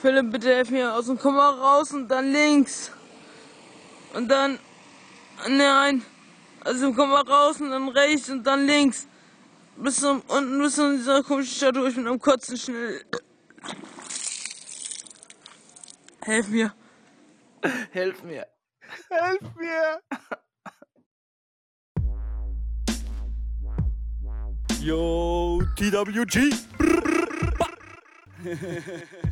[0.00, 2.90] Philipp, bitte helf mir aus dem Komma raus und dann links.
[4.12, 4.58] Und dann,
[5.48, 6.02] nein,
[6.64, 9.08] aus dem Komma raus und dann rechts und dann links.
[9.76, 11.88] Bis zum, unten bis zu dieser komischen Statue.
[11.88, 13.04] Ich bin am Kotzen schnell.
[16.20, 16.74] Helf mir.
[17.90, 18.46] Helf mir.
[19.08, 20.00] Helf mir!
[24.80, 26.54] Yo, TWG.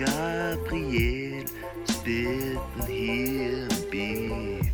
[0.00, 1.44] Gabriel
[1.90, 4.72] spitten hier im Beat.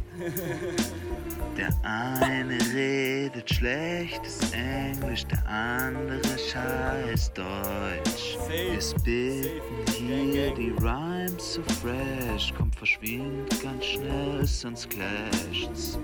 [1.57, 8.39] Der eine redet schlechtes Englisch, der andere scheiß Deutsch.
[8.49, 15.99] Wir spitten hier die Rhymes so fresh, kommt verschwindet ganz schnell, sonst clasht's.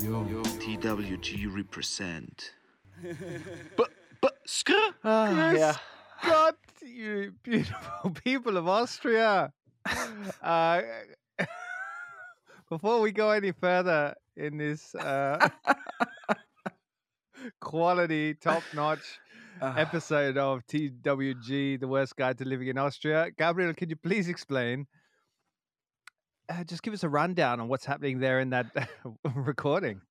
[0.00, 0.24] Yo.
[0.60, 2.54] TWG represent.
[3.02, 3.82] B
[4.20, 4.72] b skr.
[5.02, 5.74] Ah, ja.
[6.22, 9.52] Gott, you beautiful people of Austria.
[10.42, 10.82] Uh,
[12.70, 15.48] before we go any further in this uh,
[17.60, 19.18] quality, top notch
[19.58, 24.28] Ah, episode of TWG, the worst guide to living in Austria, Gabriel, could you please
[24.28, 24.86] explain?
[26.50, 28.66] Uh, just give us a rundown on what's happening there in that
[29.34, 30.02] recording.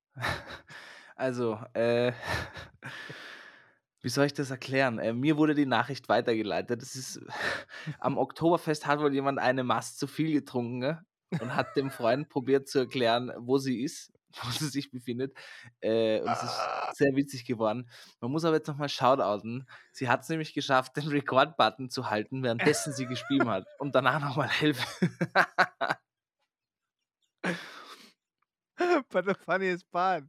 [1.16, 2.12] Also, äh,
[4.06, 5.00] wie soll ich das erklären?
[5.00, 6.80] Äh, mir wurde die Nachricht weitergeleitet.
[6.80, 7.20] Das ist,
[7.98, 11.04] am Oktoberfest hat wohl jemand eine Mast zu viel getrunken ne?
[11.40, 14.12] und hat dem Freund probiert zu erklären, wo sie ist,
[14.44, 15.36] wo sie sich befindet.
[15.80, 16.60] Äh, und es ist
[16.92, 17.90] sehr witzig geworden.
[18.20, 19.66] Man muss aber jetzt nochmal shoutouten.
[19.90, 24.20] Sie hat es nämlich geschafft, den Record-Button zu halten, währenddessen sie gespielt hat und danach
[24.20, 24.86] nochmal helfen.
[29.10, 30.24] but the funniest part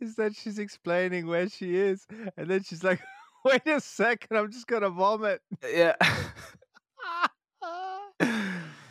[0.00, 3.00] is that she's explaining where she is, and then she's like,
[3.44, 5.40] "Wait a second, I'm just gonna vomit."
[5.74, 5.94] ja.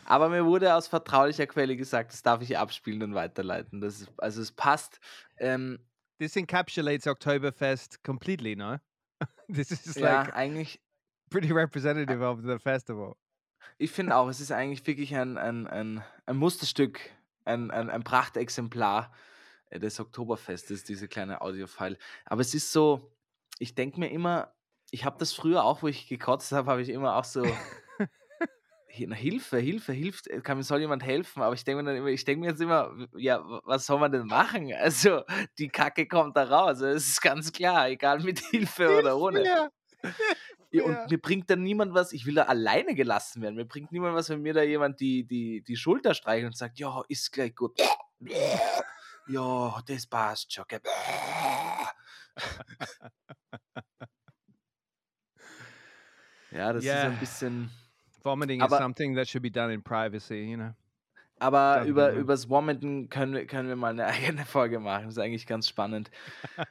[0.06, 3.79] Aber mir wurde aus vertraulicher Quelle gesagt, das darf ich abspielen und weiterleiten.
[3.81, 5.00] Das ist, also es passt.
[5.38, 5.79] Ähm,
[6.19, 8.78] This encapsulates Oktoberfest completely, no?
[9.50, 10.79] this is ja, like eigentlich,
[11.29, 13.16] pretty representative of the festival.
[13.78, 17.00] ich finde auch, es ist eigentlich wirklich ein, ein, ein, ein Musterstück,
[17.46, 19.14] ein, ein, ein Prachtexemplar
[19.70, 21.98] äh, des Oktoberfestes, diese kleine Audiofile.
[22.26, 23.12] Aber es ist so,
[23.59, 24.54] ich denke mir immer,
[24.92, 27.44] ich habe das früher auch, wo ich gekotzt habe, habe ich immer auch so,
[28.88, 32.09] Hilfe, Hilfe, hilft, äh, kann mir soll jemand helfen, aber ich denke mir dann immer,
[32.09, 34.72] ich denke mir jetzt immer, ja, was soll man denn machen?
[34.78, 35.24] Also,
[35.58, 39.72] die Kacke kommt da raus, also, es ist ganz klar, egal mit Hilfe oder ohne.
[40.73, 40.89] Yeah.
[40.91, 43.56] Ja, und mir bringt dann niemand was, ich will da alleine gelassen werden.
[43.56, 46.79] Mir bringt niemand was, wenn mir da jemand die, die, die Schulter streichelt und sagt,
[46.79, 47.79] ja, ist gleich gut.
[49.28, 50.66] Ja, das passt schon.
[56.51, 57.03] Ja, das ist Ja.
[57.03, 57.69] ein bisschen.
[58.23, 60.73] Vomiting is something that should be done in privacy, you know.
[61.44, 62.20] Aber Danke, über, ja.
[62.20, 65.08] übers Vomiten können wir, können wir mal eine eigene Folge machen.
[65.08, 66.09] Das ist eigentlich ganz spannend.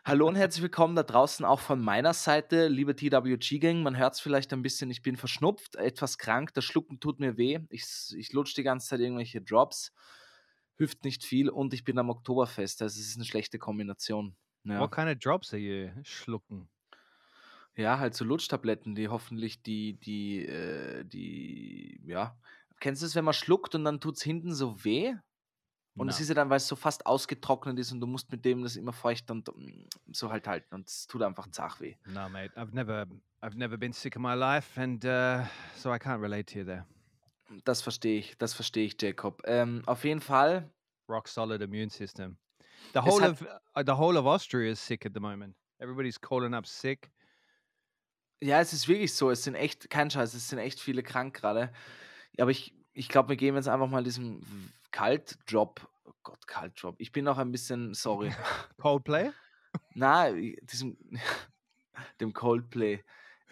[0.02, 3.82] Hallo und herzlich willkommen da draußen auch von meiner Seite, liebe TWG-Gang.
[3.82, 7.36] Man hört es vielleicht ein bisschen, ich bin verschnupft, etwas krank, das Schlucken tut mir
[7.36, 7.58] weh.
[7.68, 7.84] Ich,
[8.16, 9.92] ich lutsch die ganze Zeit irgendwelche Drops,
[10.78, 12.80] hilft nicht viel und ich bin am Oktoberfest.
[12.80, 14.36] Also es ist eine schlechte Kombination.
[14.64, 16.70] Ja, What kind of drops are you schlucken?
[17.76, 22.36] ja halt so Lutschtabletten, die hoffentlich die, die, äh, die, ja.
[22.82, 25.14] Kennst du es, wenn man schluckt und dann tut es hinten so weh?
[25.94, 28.44] Und es ist ja dann, weil es so fast ausgetrocknet ist und du musst mit
[28.44, 30.74] dem das immer feucht und mm, so halt halten.
[30.74, 31.94] Und es tut einfach zach weh.
[32.06, 32.50] No, mate.
[32.56, 33.06] I've never,
[33.40, 35.44] I've never been sick in my life, and uh,
[35.76, 36.86] so I can't relate to you there.
[37.64, 39.42] Das verstehe ich, das verstehe ich, Jacob.
[39.44, 40.68] Ähm, auf jeden Fall,
[41.08, 42.36] Rock solid immune system.
[42.94, 45.54] The whole of uh, the whole of Austria is sick at the moment.
[45.78, 47.12] Everybody's calling up sick.
[48.42, 49.30] ja, es ist wirklich so.
[49.30, 51.72] Es sind echt, kein Scheiß, es sind echt viele krank gerade.
[52.38, 54.42] Aber ich, ich glaube, wir geben jetzt einfach mal diesem
[54.90, 55.88] Kaltdrop.
[56.04, 56.96] Oh Gott, Kaltdrop.
[56.98, 58.30] Ich bin auch ein bisschen, sorry.
[58.78, 59.30] Coldplay.
[59.94, 60.96] Na, i- diesem,
[62.20, 63.02] dem Coldplay.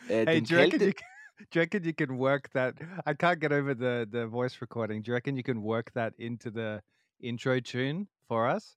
[0.09, 0.93] Äh, Hey, do you, reckon Kälte, you,
[1.51, 2.75] do you reckon you can work that?
[3.07, 5.03] I can't get over the the voice recording.
[5.03, 6.83] Do you reckon you can work that into the
[7.21, 8.77] intro tune for us?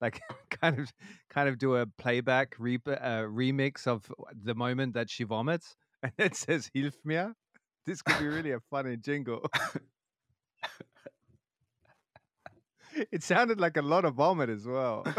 [0.00, 0.92] Like, kind of,
[1.30, 4.10] kind of do a playback re- uh, remix of
[4.44, 7.34] the moment that she vomits, and it says "Hilf mir."
[7.84, 9.48] This could be really a funny jingle.
[13.10, 15.04] it sounded like a lot of vomit as well.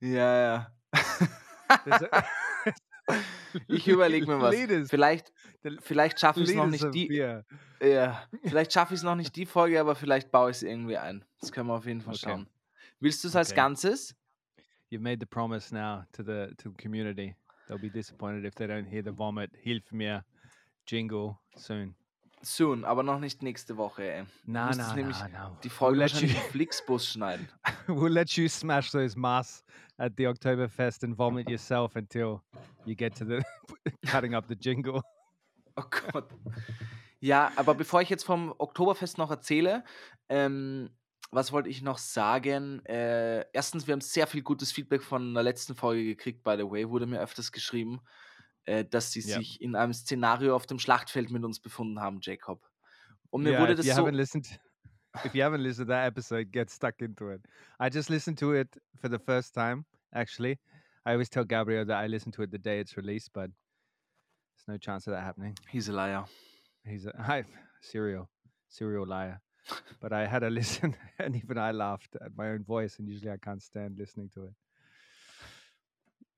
[0.00, 0.66] Yeah.
[0.92, 2.24] a-
[3.66, 4.54] Ich überlege mir was.
[4.54, 5.32] Liters- Vielleicht,
[5.80, 7.08] vielleicht schaffe ich es noch nicht die.
[7.08, 7.44] beer.
[7.82, 10.98] Ja, vielleicht schaffe ich es noch nicht die Folge, aber vielleicht baue ich es irgendwie
[10.98, 11.24] ein.
[11.40, 12.26] Das können wir auf jeden Fall Okay.
[12.26, 12.48] schauen.
[13.00, 14.14] Willst du es als Ganzes?
[14.92, 17.34] You've made the promise now to the to the community.
[17.66, 20.24] They'll be disappointed if they don't hear the vomit Hilf mir
[20.88, 21.94] jingle soon.
[22.40, 24.02] Soon, aber noch nicht nächste Woche.
[24.02, 24.22] Ey.
[24.22, 25.58] Es no, nämlich no.
[25.62, 27.48] die We'll Folge let wahrscheinlich Flixbus schneiden.
[27.88, 29.64] we'll let you smash those masks
[29.98, 32.40] at the Oktoberfest and vomit yourself until
[32.84, 33.42] you get to the
[34.06, 35.02] cutting up the jingle.
[35.76, 36.28] Oh Gott.
[37.20, 39.84] Ja, aber bevor ich jetzt vom Oktoberfest noch erzähle,
[40.28, 40.90] ähm,
[41.30, 42.84] was wollte ich noch sagen?
[42.86, 46.70] Äh, erstens, wir haben sehr viel gutes Feedback von der letzten Folge gekriegt, by the
[46.70, 48.00] way, wurde mir öfters geschrieben,
[48.68, 49.38] äh, dass sie Ja.
[49.38, 52.60] sich in einem Szenario auf dem Schlachtfeld mit uns befunden haben, Jacob.
[53.30, 54.02] Und mir yeah, wurde if das you so.
[54.02, 54.60] haven't listened,
[55.24, 57.40] if you haven't listened to that episode, get stuck into it.
[57.80, 58.68] I just listened to it
[59.00, 59.84] for the first time.
[60.12, 60.58] Actually,
[61.04, 63.50] I always tell Gabriel that I listen to it the day it's released, but
[64.54, 65.54] there's no chance of that happening.
[65.68, 66.24] He's a liar.
[66.84, 67.44] He's a I,
[67.80, 68.28] serial,
[68.68, 69.40] serial liar.
[70.00, 73.30] But I had a listen, and even I laughed at my own voice, and usually
[73.30, 74.54] I can't stand listening to it.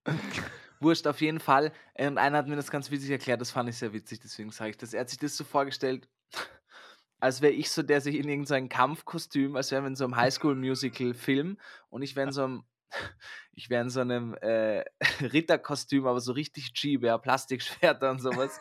[0.81, 1.73] Wurscht, auf jeden Fall.
[1.99, 4.71] Und einer hat mir das ganz witzig erklärt, das fand ich sehr witzig, deswegen sage
[4.71, 4.94] ich das.
[4.94, 6.09] Er hat sich das so vorgestellt,
[7.21, 10.17] als wäre ich so, der sich in irgendein Kampfkostüm, als wären wir in so einem
[10.17, 11.59] Highschool-Musical-Film
[11.91, 12.65] und ich wäre in so einem,
[13.53, 14.85] ich wäre in so einem äh,
[15.21, 18.59] Ritterkostüm, aber so richtig G, wär Plastikschwerter und sowas.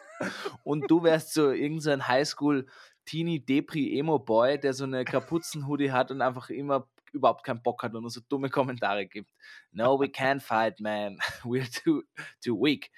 [0.63, 2.65] Und du wärst so irgendein so Highschool-
[3.09, 7.83] Teenie Depri Emo Boy, der so eine Kapuzenhoodie hat und einfach immer überhaupt keinen Bock
[7.83, 9.31] hat und nur so dumme Kommentare gibt.
[9.71, 11.17] No, we can't fight, man.
[11.43, 12.03] We're too
[12.43, 12.91] too weak.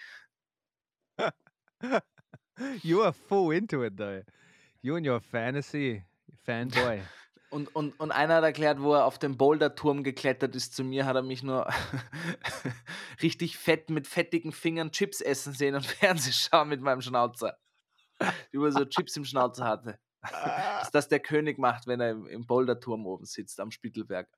[2.83, 4.23] you are full into it, though.
[4.81, 6.03] You and your fantasy
[6.43, 7.01] fanboy.
[7.51, 11.05] Und, und, und einer hat erklärt, wo er auf dem Boulderturm geklettert ist zu mir,
[11.05, 11.67] hat er mich nur
[13.21, 17.57] richtig fett mit fettigen Fingern Chips essen sehen und Fernseh schauen mit meinem Schnauzer.
[18.51, 19.99] Über so Chips im Schnauzer hatte.
[20.21, 24.29] Dass das der König macht, wenn er im, im Boulderturm oben sitzt, am Spittelberg.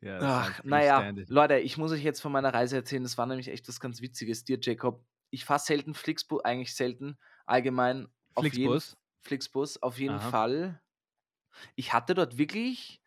[0.00, 1.12] Sounds Ach, naja.
[1.28, 3.02] Leute, ich muss euch jetzt von meiner Reise erzählen.
[3.02, 4.44] Das war nämlich echt was ganz Witziges.
[4.44, 8.96] Dir, Jacob, ich fahre selten Flixbus, eigentlich selten, allgemein auf jeden Flixbus.
[9.22, 10.30] Flixbus, auf jeden Aha.
[10.30, 10.82] Fall.
[11.74, 13.02] Ich hatte dort wirklich,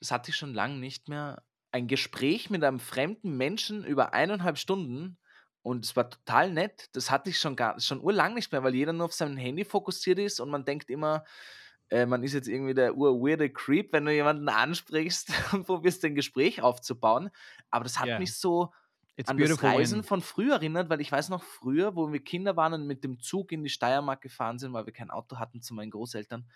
[0.00, 4.58] das hatte ich schon lange nicht mehr, ein Gespräch mit einem fremden Menschen über eineinhalb
[4.58, 5.18] Stunden
[5.62, 6.88] und es war total nett.
[6.92, 9.64] Das hatte ich schon gar schon urlang nicht mehr, weil jeder nur auf sein Handy
[9.64, 11.24] fokussiert ist und man denkt immer,
[11.90, 16.14] äh, man ist jetzt irgendwie der urweirde Creep, wenn du jemanden ansprichst und probierst ein
[16.14, 17.30] Gespräch aufzubauen.
[17.70, 18.18] Aber das hat Ja.
[18.18, 18.72] mich so
[19.16, 22.56] It's an das Reisen von früher erinnert, weil ich weiß noch früher, wo wir Kinder
[22.56, 25.62] waren und mit dem Zug in die Steiermark gefahren sind, weil wir kein Auto hatten
[25.62, 26.48] zu meinen Großeltern,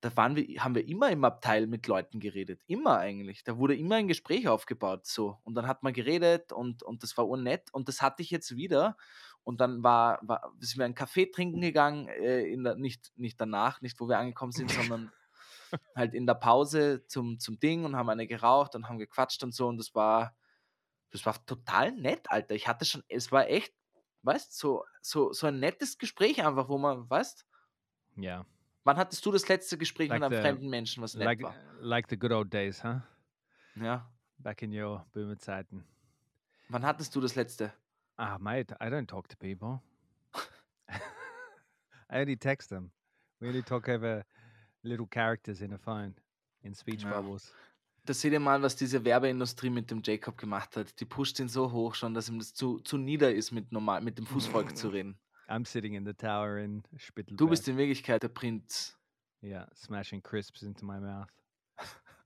[0.00, 2.60] da waren wir, haben wir immer im Abteil mit Leuten geredet.
[2.66, 3.44] Immer eigentlich.
[3.44, 5.06] Da wurde immer ein Gespräch aufgebaut.
[5.06, 5.38] So.
[5.42, 7.72] Und dann hat man geredet und, und das war unnett.
[7.72, 8.96] Und das hatte ich jetzt wieder.
[9.42, 13.40] Und dann war, war sind wir einen Kaffee trinken gegangen, äh, in der, nicht, nicht
[13.40, 15.12] danach, nicht wo wir angekommen sind, sondern
[15.94, 19.54] halt in der Pause zum, zum Ding und haben eine geraucht und haben gequatscht und
[19.54, 19.66] so.
[19.68, 20.36] Und das war,
[21.10, 22.54] das war total nett, Alter.
[22.54, 23.72] Ich hatte schon, es war echt,
[24.22, 27.46] weißt so, so, so ein nettes Gespräch einfach, wo man, weißt
[28.18, 28.46] yeah,
[28.86, 31.42] Wann hattest du das letzte Gespräch Like mit einem the- fremden Menschen, was nett like
[31.42, 31.54] war?
[31.80, 33.00] like the good old days, huh?
[33.74, 34.08] Ja.
[34.38, 35.84] Back in your boomer Zeiten.
[36.68, 37.72] Wann hattest du das letzte?
[38.16, 39.80] Ah, mate, I don't talk to people.
[42.08, 42.92] I only text them.
[43.40, 44.24] We only talk over
[44.84, 46.14] little characters in a phone,
[46.62, 47.10] in speech Ja.
[47.20, 47.52] bubbles.
[48.04, 51.00] Da seht ihr mal, was diese Werbeindustrie mit dem Jacob gemacht hat.
[51.00, 54.00] Die pusht ihn so hoch schon, dass ihm das zu, zu nieder ist, mit, normal,
[54.00, 55.18] mit dem Fußvolk zu reden.
[55.48, 57.36] I'm sitting in the tower in Spittelberg.
[57.36, 58.94] Du bist in Wirklichkeit der Prinz.
[59.42, 61.28] yeah, smashing crisps into my mouth.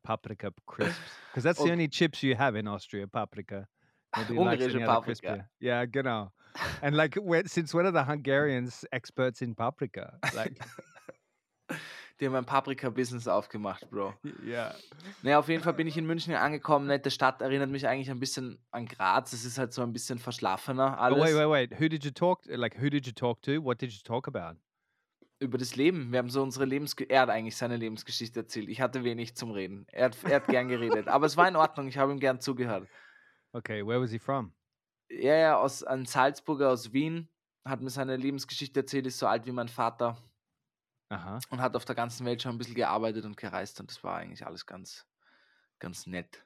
[0.05, 0.97] Paprika crisps,
[1.31, 3.07] because that's the only chips you have in Austria.
[3.07, 3.67] Paprika.
[4.17, 5.47] Nobody likes Ungarische Paprika.
[5.61, 6.33] Yeah, genau.
[6.83, 10.15] And like, when, since when are the Hungarians experts in paprika?
[10.35, 10.59] Like,
[12.21, 14.13] Die haben ein Paprika-Business aufgemacht, Bro.
[14.45, 14.75] yeah.
[15.23, 16.87] Naja, auf jeden Fall bin ich in München angekommen.
[16.87, 19.33] Nette Stadt, erinnert mich eigentlich ein bisschen an Graz.
[19.33, 21.25] Es ist halt so ein bisschen verschlafener Oh, alles.
[21.25, 21.81] wait, wait, wait.
[21.81, 22.45] Who did you talk?
[22.47, 23.65] Like, who did you talk to?
[23.65, 24.61] What did you talk about?
[25.39, 26.13] Über das Leben.
[26.13, 27.15] Wir haben so unsere Lebensgeschichte.
[27.15, 28.69] Er hat eigentlich seine Lebensgeschichte erzählt.
[28.69, 29.87] Ich hatte wenig zum Reden.
[29.91, 31.09] Er hat, er hat gern geredet.
[31.09, 31.89] Aber es war in Ordnung.
[31.89, 32.87] Ich habe ihm gern zugehört.
[33.53, 34.53] Okay, where was he from?
[35.09, 37.29] Er ja aus ein Salzburger aus Wien
[37.65, 40.17] hat mir seine Lebensgeschichte erzählt, ist so alt wie mein Vater
[41.13, 41.39] Uh-huh.
[41.51, 44.17] und hat auf der ganzen Welt schon ein bisschen gearbeitet und gereist und das war
[44.17, 45.07] eigentlich alles ganz,
[45.81, 46.45] ganz nett.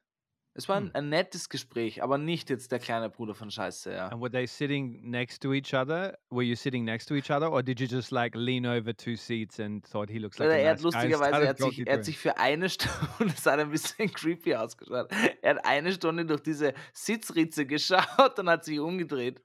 [0.57, 0.91] Es war ein, Hm.
[0.95, 4.09] ein nettes Gespräch, aber nicht jetzt der kleine Bruder von Scheiße, ja.
[4.09, 6.17] And were they sitting next to each other?
[6.31, 9.17] Were you sitting next to each other, or did you just like lean over two
[9.17, 11.87] seats and thought he looks like Oder a er hat nice lustigerweise, er hat, sich,
[11.87, 15.11] er hat sich für eine Stunde, das hat ein bisschen creepy ausgeschaut,
[15.43, 19.43] er hat eine Stunde durch diese Sitzritze geschaut und hat sich umgedreht?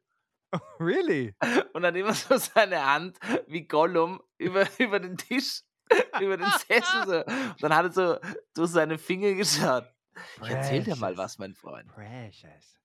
[0.80, 1.36] really?
[1.74, 5.62] und hat immer so seine Hand wie Gollum über, über den Tisch,
[6.20, 7.26] über den Sessel so.
[7.26, 8.20] Und dann hat er so
[8.54, 9.86] durch seine Finger geschaut.
[10.42, 11.88] Ich erzähl dir mal was, mein Freund.
[11.94, 12.80] Precious.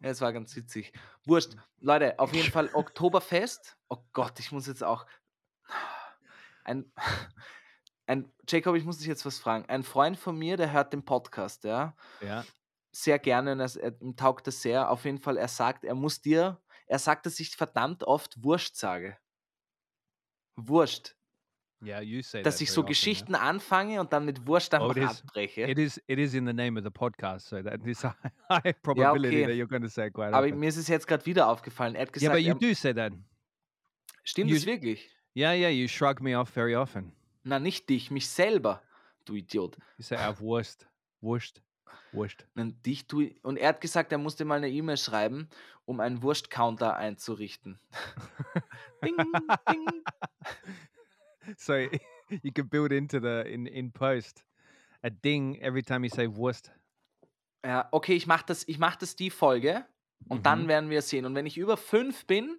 [0.00, 0.92] Ja, es war ganz witzig.
[1.24, 1.54] Wurscht.
[1.78, 3.76] Leute, auf jeden Fall Oktoberfest.
[3.88, 5.06] Oh Gott, ich muss jetzt auch.
[6.64, 6.92] Ein,
[8.06, 9.64] ein Jacob, ich muss dich jetzt was fragen.
[9.66, 12.44] Ein Freund von mir, der hört den Podcast, ja, Yeah.
[12.92, 14.90] Sehr gerne und er, ihm taugt das sehr.
[14.90, 18.76] Auf jeden Fall, er sagt, er muss dir, er sagt, dass ich verdammt oft Wurscht
[18.76, 19.16] sage.
[20.56, 21.16] Wurscht.
[21.84, 22.90] Yeah, you say Dass that ich so often, yeah?
[22.90, 25.62] Geschichten anfange und dann mit Wurscht Oh, einfach it is- abbreche.
[25.62, 26.00] It is.
[26.06, 28.14] It is in the name of the podcast, so that is a
[28.48, 29.46] high probability okay.
[29.46, 30.60] that you're going to say it quite Aber often.
[30.60, 31.96] mir ist es jetzt gerade wieder aufgefallen.
[31.96, 33.12] Er hat Yeah, gesagt, but you er, do say that.
[34.22, 35.10] stimmt you- es wirklich?
[35.34, 35.70] Yeah, yeah.
[35.70, 37.12] You shrug me off very often.
[37.42, 38.80] Na, nicht dich, mich selber,
[39.24, 39.76] du Idiot.
[39.98, 40.86] You say I've worst,
[41.20, 41.62] worst,
[42.12, 42.46] worst.
[42.54, 43.28] Nein, dich, du.
[43.42, 45.48] Und er hat gesagt, er musste mal eine E-Mail schreiben,
[45.84, 47.78] um einen Wurst-Counter einzurichten.
[49.04, 49.16] ding,
[49.68, 50.04] ding.
[51.56, 51.74] so
[52.42, 54.44] you can build into the in in post
[55.02, 56.70] a ding every time you say worst.
[57.64, 59.84] Ja, okay, ich mache das, ich mach das die Folge
[60.28, 60.68] und dann Mhm.
[60.68, 61.24] werden wir sehen.
[61.26, 62.58] Und wenn ich über fünf bin,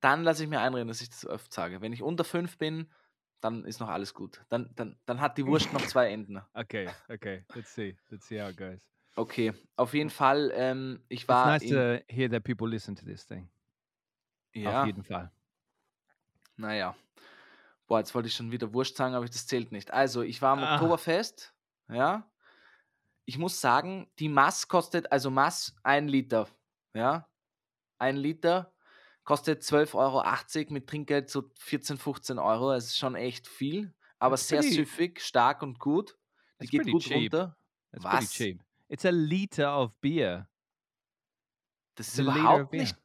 [0.00, 1.80] dann lasse ich mir einreden, dass ich das oft sage.
[1.80, 2.88] Wenn ich unter fünf bin,
[3.42, 4.42] dann ist noch alles gut.
[4.48, 6.40] Dann, dann, dann hat die Wurst noch zwei Enden.
[6.54, 7.44] Okay, okay.
[7.54, 7.96] Let's see.
[8.08, 8.88] Let's see how it goes.
[9.14, 11.46] Okay, auf jeden Fall, ähm, ich It's war.
[11.46, 13.50] nice in, to hear that people listen to this thing.
[14.54, 15.30] ja, Auf jeden Fall.
[16.56, 16.96] naja.
[17.86, 19.90] Boah, jetzt wollte ich schon wieder Wurst sagen, aber das zählt nicht.
[19.90, 20.74] Also, ich war am Ah.
[20.76, 21.52] Oktoberfest,
[21.90, 22.26] ja.
[23.26, 26.48] Ich muss sagen, die Mass kostet, also Mass ein Liter,
[26.94, 27.28] ja.
[27.98, 28.72] Ein Liter
[29.24, 32.72] kostet 12,80 Euro mit Trinkgeld so 14, 15 Euro.
[32.72, 36.10] Es ist schon echt viel, aber That's sehr pretty- süffig, stark und gut.
[36.60, 37.32] Die That's geht pretty gut cheap.
[37.34, 37.56] runter.
[37.92, 38.30] Pretty Was?
[38.32, 38.64] cheap.
[38.88, 40.48] It's a liter of beer.
[41.94, 42.96] Das ist It's überhaupt nicht.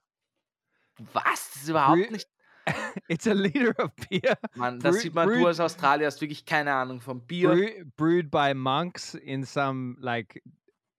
[1.14, 1.24] Was?
[1.54, 2.28] Das ist überhaupt Brü- nicht.
[3.08, 6.46] It's a liter of beer Mann, das Brü- sieht man, du als Australier hast wirklich
[6.46, 7.50] keine Ahnung vom Bier.
[7.50, 10.42] brew, brewed by monks in some like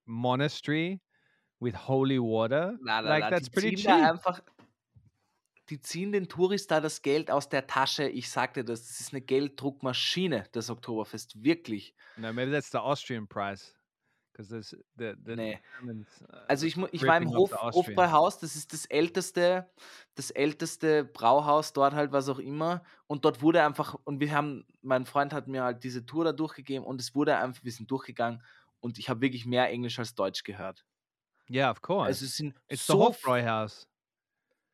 [0.07, 1.01] monastery
[1.61, 2.79] with holy water.
[2.81, 3.87] Na, na, like na, that's pretty cheap.
[3.87, 4.41] Da einfach,
[5.71, 8.09] die ziehen den Tourist da das Geld aus der Tasche.
[8.09, 11.43] Ich sagte das, das ist eine Gelddruckmaschine, das Oktoberfest.
[11.43, 11.95] Wirklich.
[12.17, 13.75] No, maybe that's the Austrian price.
[14.33, 15.59] Because there's the, the Nee.
[15.83, 16.05] Uh,
[16.47, 17.57] Also ich, ich war im Hof, the.
[17.57, 19.69] Hofbräuhaus, das ist das älteste,
[20.15, 22.85] das älteste Brauhaus dort halt, was auch immer.
[23.09, 26.33] Und dort wurde einfach, und wir haben, mein Freund hat mir halt diese Tour da
[26.33, 28.45] durchgegeben und es wurde einfach, wir sind durchgegangen
[28.79, 30.85] und ich habe wirklich mehr Englisch als Deutsch gehört.
[31.51, 32.07] Yeah, of course.
[32.07, 33.89] Also es sind it's the so, f- Hofbräuhaus.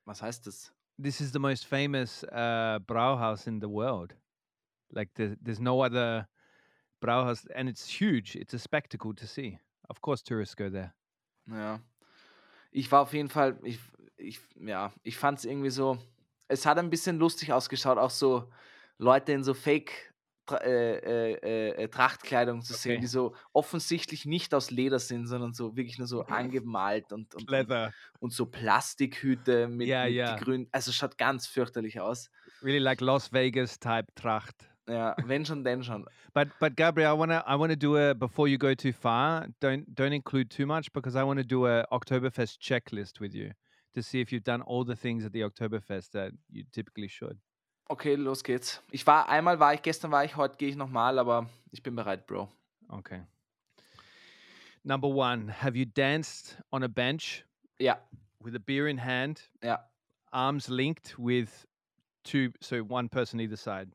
[0.05, 0.75] was heißt das?
[0.99, 4.15] This is the most famous uh, Brauhaus in the world.
[4.93, 6.29] Like the, there's no other
[7.01, 8.37] Brauhaus, and it's huge.
[8.37, 9.59] It's a spectacle to see.
[9.91, 10.95] Of course, tourists go there.
[11.51, 11.81] Ja.
[12.71, 13.79] Ich war auf jeden Fall, ich,
[14.17, 15.99] ich, ja, ich fand es irgendwie so,
[16.49, 18.51] es hat ein bisschen lustig ausgeschaut, auch so
[18.99, 20.14] Leute in so Fake
[20.53, 23.01] äh, äh, äh, Trachtkleidung zu sehen, Okay.
[23.01, 27.51] die so offensichtlich nicht aus Leder sind, sondern so wirklich nur so angemalt und, und,
[27.51, 27.93] Leather.
[28.21, 32.31] und so Plastikhüte mit, Ja, mit die grünen, also schaut ganz fürchterlich aus.
[32.63, 34.55] Really like Las Vegas type Tracht.
[34.89, 36.05] Ja, wenn schon, denn schon.
[36.35, 39.47] But but Gabriel, I wanna I wanna do a before you go too far.
[39.61, 43.53] Don't don't include too much because I want to do a Oktoberfest checklist with you
[43.95, 47.39] to see if you've done all the things at the Oktoberfest that you typically should.
[47.89, 48.83] Okay, los geht's.
[48.91, 51.95] Ich war, einmal war ich, gestern war ich, heute gehe ich nochmal, aber ich bin
[51.95, 52.51] bereit, Bro.
[52.89, 53.23] Okay.
[54.85, 57.45] Number one, have you danced on a bench
[57.79, 57.99] Ja,
[58.41, 59.89] with a beer in hand, ja.
[60.31, 61.67] arms linked with
[62.23, 63.93] two, so one person either side?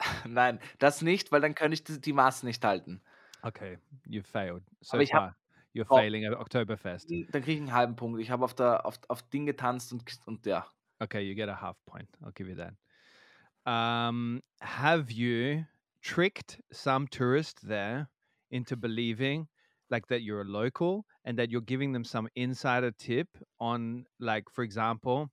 [0.26, 3.00] Nein, das nicht, weil dann könnte ich die, die Masse nicht halten.
[3.42, 5.36] Okay, you failed so Aber far.
[5.74, 5.96] You're Oh.
[5.96, 7.10] failing at Oktoberfest.
[7.10, 8.20] Dann kriege ich einen halben Punkt.
[8.20, 10.66] Ich habe auf, der- auf, auf Ding getanzt und, und ja.
[11.02, 12.08] Okay, you get a half point.
[12.24, 13.70] I'll give you that.
[13.70, 15.64] Um, have you
[16.02, 18.08] tricked some tourist there
[18.50, 19.48] into believing
[19.90, 23.28] like that you're a local and that you're giving them some insider tip
[23.60, 25.30] on like for example,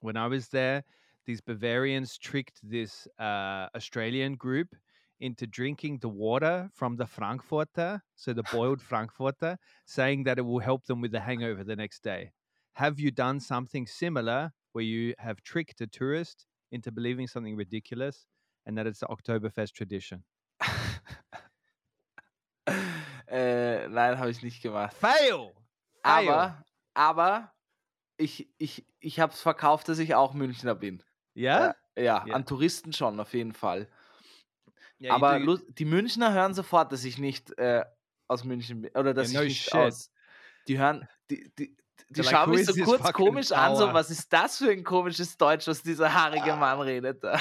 [0.00, 0.84] when I was there,
[1.26, 4.74] these Bavarians tricked this uh, Australian group
[5.20, 9.56] into drinking the water from the Frankfurter, so the boiled Frankfurter,
[9.86, 12.32] saying that it will help them with the hangover the next day.
[12.74, 18.26] Have you done something similar where you have tricked a tourist into believing something ridiculous
[18.66, 20.24] and that it's the Oktoberfest tradition?
[23.26, 24.94] Äh, nein, habe ich nicht gemacht.
[24.94, 25.52] Fail.
[26.02, 26.28] Fail.
[26.28, 26.64] Aber,
[26.94, 27.52] aber
[28.16, 31.02] ich, ich, ich habe es verkauft, dass ich auch Münchner bin.
[31.36, 31.74] yeah.
[31.96, 32.34] Ja, Ja.
[32.34, 33.88] an Touristen schon, auf jeden Fall.
[35.00, 35.40] Yeah, aber
[35.78, 37.84] die Münchner hören sofort, dass ich nicht äh,
[38.28, 38.90] aus München bin.
[38.96, 39.74] Oder dass no ich nicht shit.
[39.74, 40.10] aus.
[40.68, 41.76] Die hören, die, die,
[42.10, 44.84] die like, schauen "Who mich so kurz komisch an, so, was ist das für ein
[44.84, 47.22] komisches Deutsch, was dieser haarige Mann redet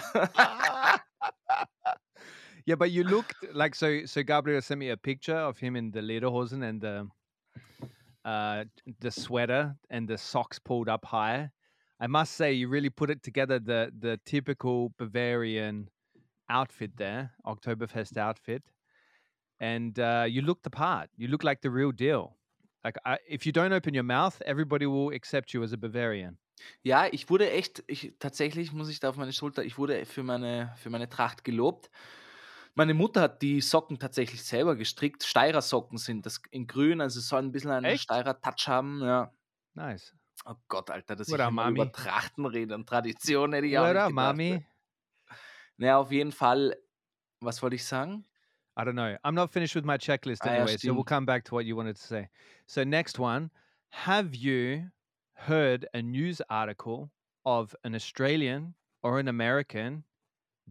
[2.65, 4.05] yeah, but you looked like so.
[4.05, 7.08] So Gabriel sent me a picture of him in the lederhosen and the
[8.25, 8.63] uh,
[9.00, 11.50] the sweater and the socks pulled up high.
[12.00, 13.60] I must say, you really put it together.
[13.60, 15.89] The the typical Bavarian
[16.50, 18.63] outfit there, Oktoberfest outfit,
[19.60, 21.10] and uh, you look the part.
[21.17, 22.38] You look like the real deal.
[22.84, 26.38] Like I, if you don't open your mouth, everybody will accept you as a Bavarian.
[26.82, 30.24] Ja, ich wurde echt, ich, tatsächlich muss ich da auf meine Schulter, ich wurde für
[30.24, 31.90] meine, für meine Tracht gelobt.
[32.75, 35.24] Meine Mutter hat die Socken tatsächlich selber gestrickt.
[35.24, 38.04] Steirer Socken sind das in grün, also soll ein bisschen einen Echt?
[38.04, 39.02] Steirer Touch haben.
[39.02, 39.34] Ja.
[39.75, 40.13] Nice.
[40.46, 41.92] Oh Gott, Alter, dass What ich über Mami?
[41.92, 44.36] Trachten rede und Tradition hätte ich auch What nicht gedacht.
[44.36, 44.66] mommy?
[45.78, 46.78] Naja, auf jeden Fall,
[47.40, 48.25] was wollte ich sagen?
[48.75, 49.15] I don't know.
[49.24, 51.96] I'm not finished with my checklist anyway, so we'll come back to what you wanted
[51.96, 52.30] to say.
[52.65, 53.51] So next one,
[53.89, 54.89] have you
[55.34, 57.12] heard a news article
[57.46, 60.03] of an Australian or an American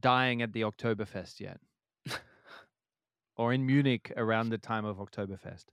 [0.01, 1.61] dying at the Oktoberfest yet?
[3.37, 5.67] or in Munich around the time of Oktoberfest?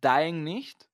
[0.00, 0.88] Dying nicht,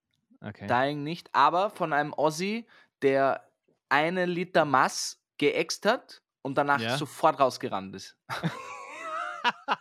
[0.44, 0.66] Okay.
[0.66, 2.66] Dying nicht, aber von einem Ossi,
[3.00, 3.48] der
[3.88, 6.96] einen Liter Mass geäxt hat und danach Ja.
[6.96, 8.16] sofort rausgerannt ist.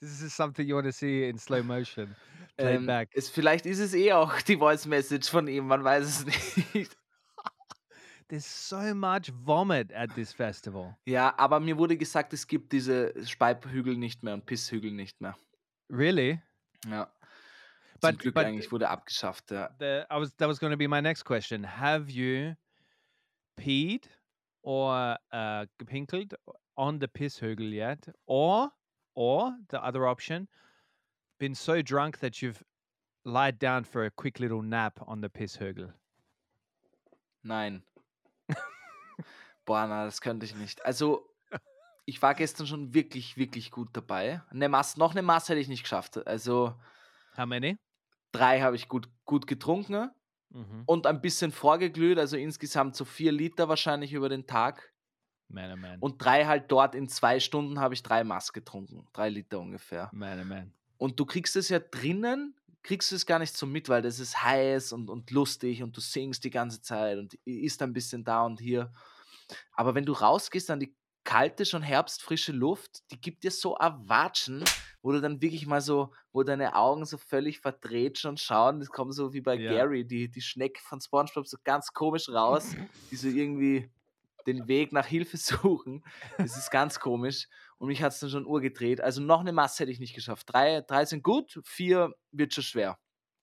[0.00, 2.14] this is something you want to see in slow motion.
[2.56, 3.08] Played Ähm, back.
[3.14, 6.26] es, vielleicht ist es eh auch die Voice Message von ihm, man weiß es
[6.74, 6.96] nicht.
[8.28, 10.96] There's so much vomit at this festival.
[11.04, 15.36] Ja, aber mir wurde gesagt, es gibt diese Speibhügel nicht mehr und Pisshügel nicht mehr.
[15.90, 16.40] Really?
[16.86, 17.06] Ja.
[18.00, 19.68] Zum But- Glück but- eigentlich wurde abgeschafft, ja.
[19.80, 21.64] the I was that was going to be my next question.
[21.64, 22.54] Have you
[23.56, 24.08] peed
[24.62, 26.34] or uh, gepinkelt
[26.76, 28.70] on the pisshögel yet, or
[29.14, 30.48] or the other option,
[31.38, 32.62] been so drunk that you've
[33.24, 35.92] lied down for a quick little nap on the pisshögel?
[37.42, 37.82] Nein.
[39.64, 40.84] Boah, na, das könnte ich nicht.
[40.84, 41.28] Also,
[42.06, 44.42] ich war gestern schon wirklich, wirklich gut dabei.
[44.50, 46.26] Eine Maß, noch eine Maß hätte ich nicht geschafft.
[46.26, 46.74] Also,
[47.36, 47.78] How many?
[48.32, 50.10] drei habe ich gut, gut getrunken
[50.52, 50.82] Mm-hmm.
[50.86, 52.18] und ein bisschen vorgeglüht.
[52.18, 54.92] Also insgesamt so vier Liter wahrscheinlich über den Tag.
[55.50, 59.06] Man, oh man, Und drei halt dort in zwei Stunden habe ich drei Maß getrunken.
[59.12, 60.08] Drei Liter ungefähr.
[60.12, 60.72] man, oh man.
[60.96, 64.18] Und du kriegst es ja drinnen, kriegst du es gar nicht so mit, weil das
[64.20, 68.24] ist heiß und, und lustig und du singst die ganze Zeit und isst ein bisschen
[68.24, 68.92] da und hier.
[69.72, 74.64] Aber wenn du rausgehst an die kalte, schon herbstfrische Luft, die gibt dir so Erwatschen,
[75.02, 78.80] wo du dann wirklich mal so, wo deine Augen so völlig verdreht schon schauen.
[78.80, 79.72] Das kommt so wie bei Ja.
[79.72, 82.74] Gary, die, die Schnecke von Spongebob, so ganz komisch raus,
[83.10, 83.90] die so irgendwie
[84.46, 86.04] den Weg nach Hilfe suchen.
[86.38, 87.48] Das ist ganz komisch.
[87.78, 89.00] Und mich hat es dann schon urgedreht.
[89.00, 90.52] Also noch eine Masse hätte ich nicht geschafft.
[90.52, 92.98] Drei, drei sind gut, vier wird schon schwer.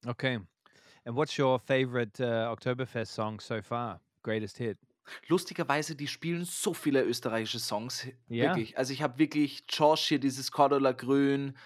[0.05, 0.39] Okay.
[1.05, 4.01] And what's your favorite uh, Oktoberfest song so far?
[4.23, 4.77] Greatest hit?
[5.27, 8.07] Lustigerweise, die spielen so viele österreichische Songs.
[8.27, 8.47] Ja.
[8.49, 8.77] Wirklich.
[8.77, 11.57] Also ich habe wirklich Josh hier, dieses Cordula Grün.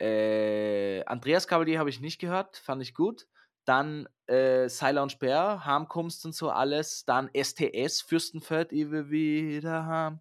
[0.00, 3.28] Äh, Andreas Cavalier habe ich nicht gehört, fand ich gut.
[3.70, 7.04] Dann äh, Seiler und Speer, Harmkunst und so alles.
[7.04, 10.20] Dann STS, Fürstenfeld, ich will wieder haben.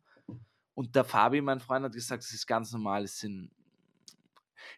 [0.76, 3.06] Und der Fabi, mein Freund, hat gesagt, das ist ganz normal.
[3.06, 3.50] Es sind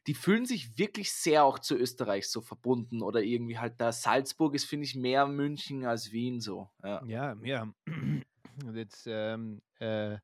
[0.08, 4.56] die fühlen sich wirklich sehr auch zu Österreich so verbunden oder irgendwie halt da Salzburg
[4.56, 6.70] ist, finde ich, mehr München als Wien so.
[6.82, 7.04] Ja.
[7.04, 7.68] Yeah, yeah.
[8.74, 10.16] it's um, uh,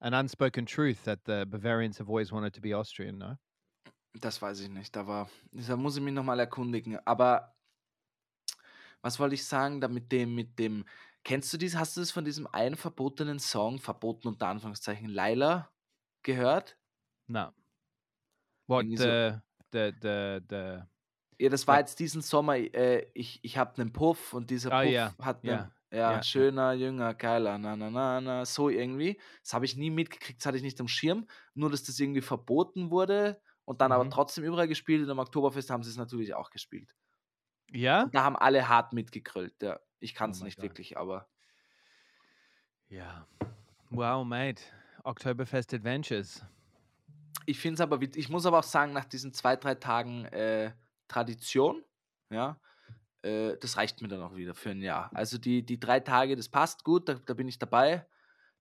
[0.00, 3.36] an unspoken truth that the Bavarians have always wanted to be Austrian, no?
[4.14, 6.98] Das weiß ich nicht, aber da muss ich mich nochmal erkundigen.
[7.06, 7.54] Aber
[9.02, 10.84] was wollte ich sagen, da mit dem, mit dem,
[11.24, 15.72] kennst du dies, hast du das von diesem einen verbotenen Song, verboten unter Anführungszeichen, Laila,
[16.22, 16.78] gehört?
[17.28, 17.52] No.
[18.66, 20.86] What the the the the?
[21.40, 24.82] Ja, das war jetzt diesen Sommer, äh, ich, ich hab einen Puff und dieser Ah,
[24.82, 26.22] Puff ja, hat einen, ja, ja.
[26.22, 29.20] schöner, jünger, geiler, na, na, na, na, so irgendwie.
[29.42, 32.20] Das habe ich nie mitgekriegt, das hatte ich nicht am Schirm, nur dass das irgendwie
[32.20, 34.08] verboten wurde und dann aber Mhm.
[34.08, 36.94] trotzdem überall gespielt und am Oktoberfest haben sie es natürlich auch gespielt.
[37.74, 38.06] Yeah.
[38.12, 39.80] Da haben alle hart mitgekrölt, ja.
[40.00, 40.64] Ich kann es Oh nicht Gott.
[40.64, 41.28] wirklich, aber
[42.90, 43.26] Yeah.
[43.90, 44.62] Well, mate,
[45.04, 46.44] Oktoberfest adventures.
[47.46, 50.72] ich finde es aber, ich muss aber auch sagen, nach diesen zwei, drei Tagen äh,
[51.08, 51.82] Tradition,
[52.30, 52.58] ja,
[53.22, 55.10] äh, das reicht mir dann auch wieder für ein Jahr.
[55.14, 58.06] Also die, die drei Tage, das passt gut, da, da bin ich dabei.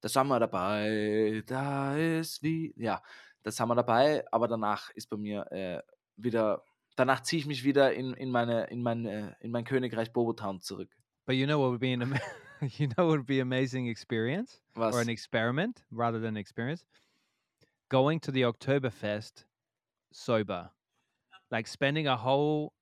[0.01, 3.03] Da sind wir dabei, da ist wie, ja,
[3.43, 5.81] das haben wir dabei, aber danach ist bei mir äh,
[6.15, 6.63] wieder
[6.95, 10.89] danach ziehe ich mich wieder in, in, meine, in, meine, in mein Königreich Bobotown zurück.
[11.25, 12.19] But you know what would be an
[12.77, 14.95] you know what would be amazing experience Was?
[14.95, 16.85] or an experiment rather than experience?
[17.89, 19.45] Going to the Oktoberfest
[20.11, 20.71] sober.
[21.49, 22.73] Like spending a whole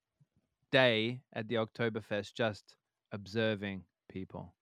[0.70, 2.76] day at the Oktoberfest just
[3.12, 4.54] observing people.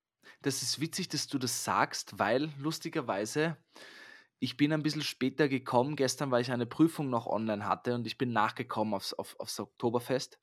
[0.42, 3.56] Das ist witzig, dass du das sagst, weil lustigerweise
[4.40, 5.96] ich bin ein bisschen später gekommen.
[5.96, 9.58] Gestern, weil ich eine Prüfung noch online hatte und ich bin nachgekommen aufs, auf, aufs
[9.60, 10.38] Oktoberfest.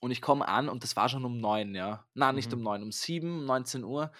[0.00, 2.06] Und ich komme an und das war schon um neun, ja.
[2.14, 2.58] Nein, nicht Mhm.
[2.58, 4.12] um neun, um sieben, um 19 Uhr.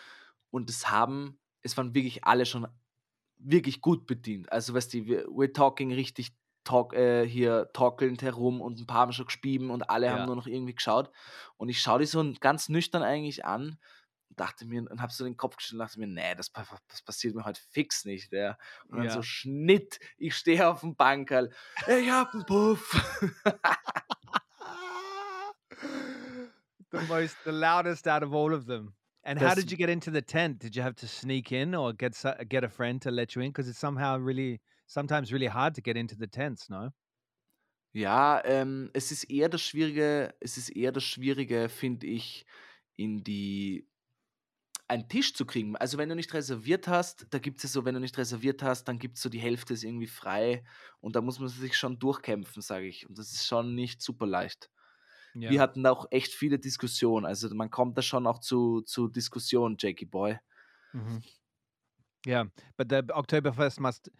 [0.50, 2.66] Und es haben, es waren wirklich alle schon
[3.38, 4.52] wirklich gut bedient.
[4.52, 6.32] Also, weißt du, wir- we're talking richtig
[6.64, 10.12] talk, äh, hier torkelnd herum und ein paar haben schon gespieben und alle Ja.
[10.12, 11.10] haben nur noch irgendwie geschaut.
[11.56, 13.78] Und ich schaue die so ganz nüchtern eigentlich an
[14.30, 16.50] und dachte mir und habe so den Kopf geschüttelt und dachte mir, nee, das,
[16.88, 18.32] das passiert mir heute fix nicht.
[18.32, 18.56] Ja.
[18.88, 19.12] Und dann Ja.
[19.12, 21.52] so Schnitt, ich stehe auf dem Bankerl,
[21.86, 22.92] ich hab einen Puff.
[26.92, 28.94] the most, the loudest out of all of them.
[29.22, 30.62] And how Das- did you get into the tent?
[30.62, 32.14] Did you have to sneak in or get
[32.48, 33.50] get a friend to let you in?
[33.52, 36.68] Because it's somehow really, sometimes really hard to get into the tents.
[36.70, 36.90] No.
[37.92, 42.46] Ja, ähm, es ist eher das Schwierige, es ist eher das Schwierige, finde ich,
[42.96, 43.89] in die
[44.90, 45.76] einen Tisch zu kriegen.
[45.76, 48.62] Also wenn du nicht reserviert hast, da gibt es ja so, wenn du nicht reserviert
[48.62, 50.64] hast, dann gibt es so die Hälfte ist irgendwie frei
[51.00, 53.08] und da muss man sich schon durchkämpfen, sage ich.
[53.08, 54.68] Und das ist schon nicht super leicht.
[55.36, 55.50] Yeah.
[55.52, 57.24] Wir hatten da auch echt viele Diskussionen.
[57.24, 60.38] Also man kommt da schon auch zu, zu Diskussionen, Jackie Boy.
[60.92, 61.22] Mhm.
[62.26, 64.10] Yeah, but the Oktoberfest must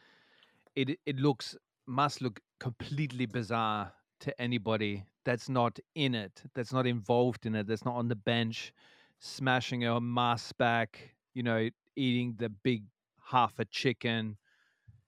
[0.75, 6.87] it it looks must look completely bizarre to anybody that's not in it, that's not
[6.87, 8.73] involved in it, that's not on the bench,
[9.21, 12.85] smashing a mass back, you know, eating the big
[13.31, 14.37] half a chicken,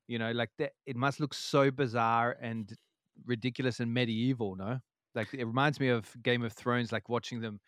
[0.06, 0.72] you know, like that.
[0.86, 2.72] It must look so bizarre and
[3.24, 4.80] ridiculous and medieval, no?
[5.14, 7.60] Like it reminds me of Game of Thrones, like watching them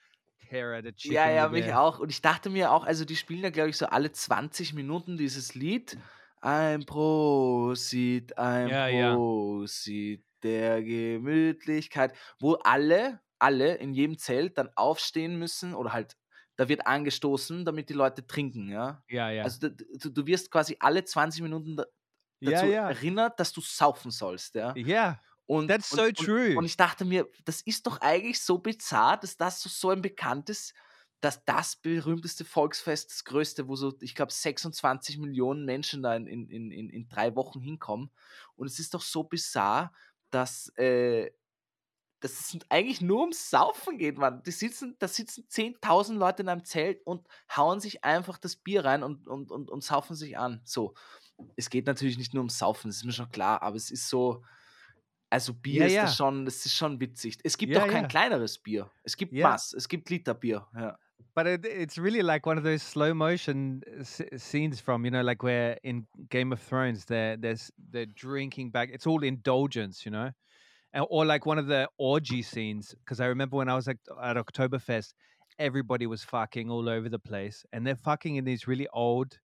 [0.50, 1.16] tear at a chicken.
[1.16, 1.98] Ja, ja, mich auch.
[1.98, 5.16] Und ich dachte mir auch, also die spielen ja, glaube ich, so alle 20 Minuten
[5.16, 5.98] dieses Lied.
[6.40, 9.14] Ein Prosit, ein Ja, ja.
[9.14, 16.16] Prosit der Gemütlichkeit, wo alle, alle in jedem Zelt dann aufstehen müssen oder halt,
[16.56, 19.02] da wird angestoßen, damit die Leute trinken, ja.
[19.10, 19.44] Yeah, yeah.
[19.44, 22.90] Also du, du, wirst quasi alle 20 Minuten dazu yeah.
[22.90, 24.74] erinnert, dass du saufen sollst, ja.
[24.76, 25.20] Yeah.
[25.46, 26.56] Und, That's und, so und, true.
[26.56, 30.00] Und ich dachte mir, das ist doch eigentlich so bizarr, dass das so, so ein
[30.00, 30.72] bekanntes,
[31.20, 36.26] dass das berühmteste Volksfest, das größte, wo so, ich glaube, 26 Millionen Menschen da in,
[36.26, 38.10] in, in, in- in drei Wochen hinkommen.
[38.56, 39.92] Und es ist doch so bizarr,
[40.30, 41.30] dass, äh,
[42.24, 44.42] dass es eigentlich nur ums Saufen geht, Mann.
[44.44, 48.84] Die sitzen, da sitzen 10.000 Leute in einem Zelt und hauen sich einfach das Bier
[48.86, 50.62] rein und, und, und, und saufen sich an.
[50.64, 50.94] So.
[51.56, 54.08] Es geht natürlich nicht nur ums Saufen, das ist mir schon klar, aber es ist
[54.08, 54.42] so,
[55.28, 56.02] also Bier Ja, ist ja.
[56.04, 57.38] das schon, das ist schon witzig.
[57.44, 58.90] Es gibt Ja, auch kein kleineres Bier.
[59.02, 59.48] Es gibt Ja.
[59.50, 60.66] Mass, es gibt Literbier.
[60.74, 60.96] Ja.
[61.34, 65.20] But it, it's really like one of those slow motion s- scenes from you know,
[65.22, 68.88] like where in Game of Thrones, they're there's they're drinking back.
[68.90, 70.30] It's all indulgence, you know,
[71.02, 72.94] or like one of the orgy scenes.
[72.98, 75.14] Because I remember when I was like at Oktoberfest,
[75.58, 79.38] everybody was fucking all over the place, and they're fucking in these really old,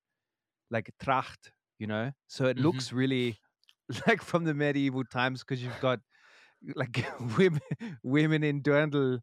[0.71, 2.13] like tracht, you know.
[2.29, 2.61] So it Mhm.
[2.61, 3.41] looks really
[4.07, 6.01] like from the medieval times because you've got
[6.77, 7.05] like
[7.39, 7.61] women
[8.03, 9.21] women in Dirndl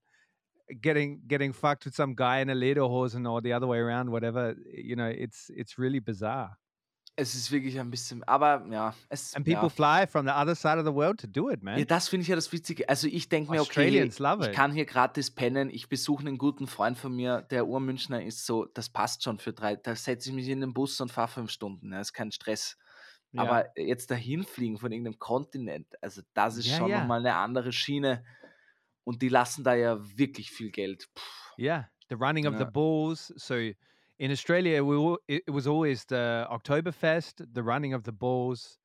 [0.82, 4.56] getting getting fucked with some guy in a lederhosen or the other way around, whatever.
[4.74, 6.58] You know, it's it's really bizarre.
[7.20, 9.70] Es ist wirklich ein bisschen, aber ja, es And people ja.
[9.70, 11.80] fly from the other side of the world to do it, man.
[11.80, 12.88] Ja, das finde ich ja das Witzige.
[12.88, 14.54] Also ich denke mir, okay, ich it.
[14.54, 18.66] kann hier gratis pennen, ich besuche einen guten Freund von mir, der Urmünchner ist so,
[18.66, 21.50] das passt schon für drei, da setze ich mich in den Bus und fahre fünf
[21.50, 22.78] Stunden, ja, ist kein Stress.
[23.34, 23.44] Yeah.
[23.44, 27.00] Aber jetzt dahin fliegen von irgendeinem Kontinent, also das ist Ja, schon ja.
[27.00, 28.24] nochmal eine andere Schiene
[29.04, 31.10] und die lassen da ja wirklich viel Geld.
[31.16, 31.24] Puh.
[31.58, 33.34] yeah, the running of the bulls.
[33.38, 33.56] So
[34.20, 38.78] in Australia, we it, it was always the Oktoberfest, the running of the bulls.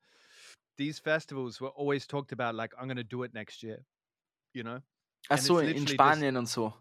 [0.77, 2.55] These festivals were always talked about.
[2.55, 3.85] Like, I'm going to do it next year.
[4.53, 4.81] You know.
[5.29, 6.73] And so, it's in Spanien und so.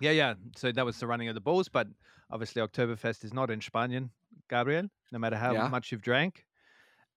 [0.00, 0.34] Yeah, yeah.
[0.56, 1.88] So that was the running of the bulls, but
[2.30, 4.10] obviously Oktoberfest is not in Spanien,
[4.48, 4.88] Gabriel.
[5.10, 5.68] No matter how Yeah.
[5.68, 6.44] much you've drank.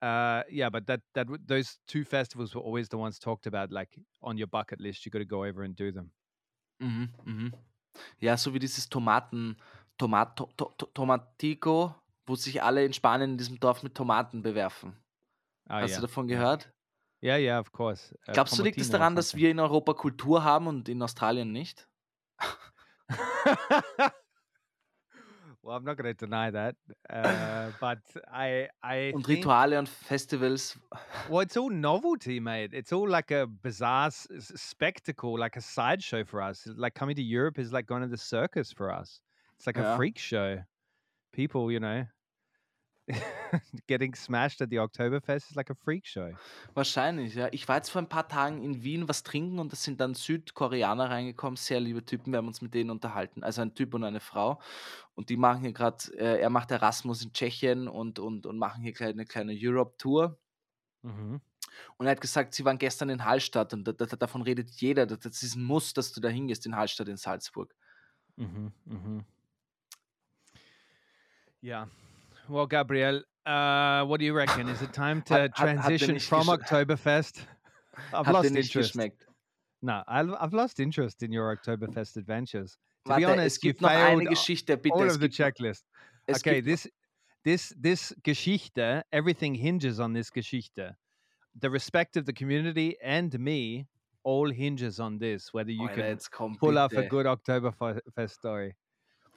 [0.01, 3.71] Uh, yeah, but that that those two festivals were always the ones talked about.
[3.71, 6.11] Like on your bucket list, you got to go over and do them.
[6.79, 7.53] Mhm, Mm mhm.
[8.19, 9.57] Ja, so wie dieses Tomaten,
[10.01, 11.93] Tomato, to, to, Tomatico,
[12.25, 14.95] wo sich alle in Spanien in diesem Dorf mit Tomaten bewerfen.
[15.69, 16.01] Oh, Hast yeah.
[16.01, 16.73] du davon gehört?
[17.21, 18.17] Yeah, yeah, of course.
[18.27, 21.03] Uh, Glaubst du, liegt es or daran, dass wir in Europa Kultur haben und in
[21.03, 21.87] Australien nicht?
[25.61, 26.75] well, I'm not going to deny that,
[27.07, 30.79] uh, but I, I Und Rituale und Festivals.
[31.29, 32.73] well, it's all novelty, mate.
[32.73, 36.67] It's all like a bizarre spectacle, like a sideshow for us.
[36.75, 39.21] Like coming to Europe is like going to the circus for us.
[39.61, 39.95] It's like a Yeah.
[39.95, 40.63] freak show.
[41.31, 42.07] People, you know,
[43.87, 46.33] getting smashed at the Oktoberfest is like a freak show.
[46.73, 47.47] Wahrscheinlich, ja.
[47.51, 50.15] Ich war jetzt vor ein paar Tagen in Wien was trinken und es sind dann
[50.15, 53.43] Südkoreaner reingekommen, sehr liebe Typen, wir haben uns mit denen unterhalten.
[53.43, 54.59] Also ein Typ und eine Frau.
[55.13, 58.81] Und die machen hier gerade, äh, er macht Erasmus in Tschechien und, und, und machen
[58.81, 60.39] hier eine kleine Europe-Tour.
[61.03, 61.39] Mm-hmm.
[61.97, 65.05] Und er hat gesagt, sie waren gestern in Hallstatt und da, da, davon redet jeder.
[65.05, 67.75] Das, ist ein Muss, dass du da hingehst in Hallstatt in Salzburg.
[68.37, 68.71] Mm-hmm.
[68.85, 69.25] Mm-hmm.
[71.61, 71.85] Yeah.
[72.49, 74.67] Well, Gabriel, uh, what do you reckon?
[74.67, 77.41] Is it time to transition from Oktoberfest?
[78.13, 78.95] I've lost interest.
[78.95, 79.25] geschmeckt.
[79.81, 82.77] No, I've, I've lost interest in your Oktoberfest adventures.
[83.05, 84.93] To be Warte, es honest, you gibt noch eine failed Geschichte, bitte.
[84.93, 85.83] all of the checklist.
[86.29, 86.87] okay, this
[87.43, 90.95] this this Geschichte, everything hinges on this Geschichte.
[91.59, 93.87] The respect of the community and me
[94.23, 95.51] all hinges on this.
[95.51, 98.75] Whether you Alter, can pull off a good Oktoberfest story.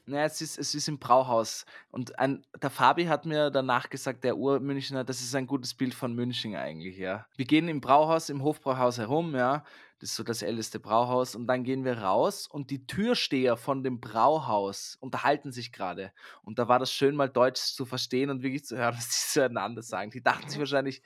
[0.06, 1.64] Ja, es ist, es ist im Brauhaus.
[1.90, 5.94] Und ein, der Fabi hat mir danach gesagt, der Urmünchner, das ist ein gutes Bild
[5.94, 7.26] von München eigentlich, ja.
[7.36, 9.64] Wir gehen im Brauhaus, im Hofbrauhaus herum, ja.
[10.00, 11.34] Das ist so das älteste Brauhaus.
[11.34, 16.12] Und dann gehen wir raus und die Türsteher von dem Brauhaus unterhalten sich gerade.
[16.42, 19.32] Und da war das schön, mal Deutsch zu verstehen und wirklich zu hören, was die
[19.32, 20.10] zueinander sagen.
[20.10, 21.00] Die dachten sich wahrscheinlich,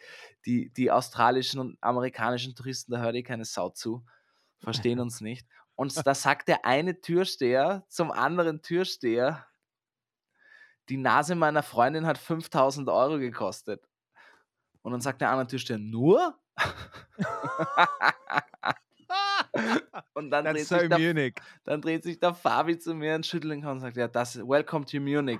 [0.45, 4.05] die, die australischen und amerikanischen Touristen, da hört eh keine Sau zu,
[4.59, 5.47] verstehen uns nicht.
[5.79, 9.47] Und da sagt der eine Türsteher zum anderen Türsteher,
[10.89, 13.89] die Nase meiner Freundin hat 5000 Euro gekostet.
[14.83, 16.37] Und dann sagt der andere Türsteher, nur?
[20.15, 23.53] und dann dreht, so sich der, dann dreht sich der Fabi zu mir und schüttelt
[23.53, 25.39] den Kopf und sagt, ja, das Welcome to Munich.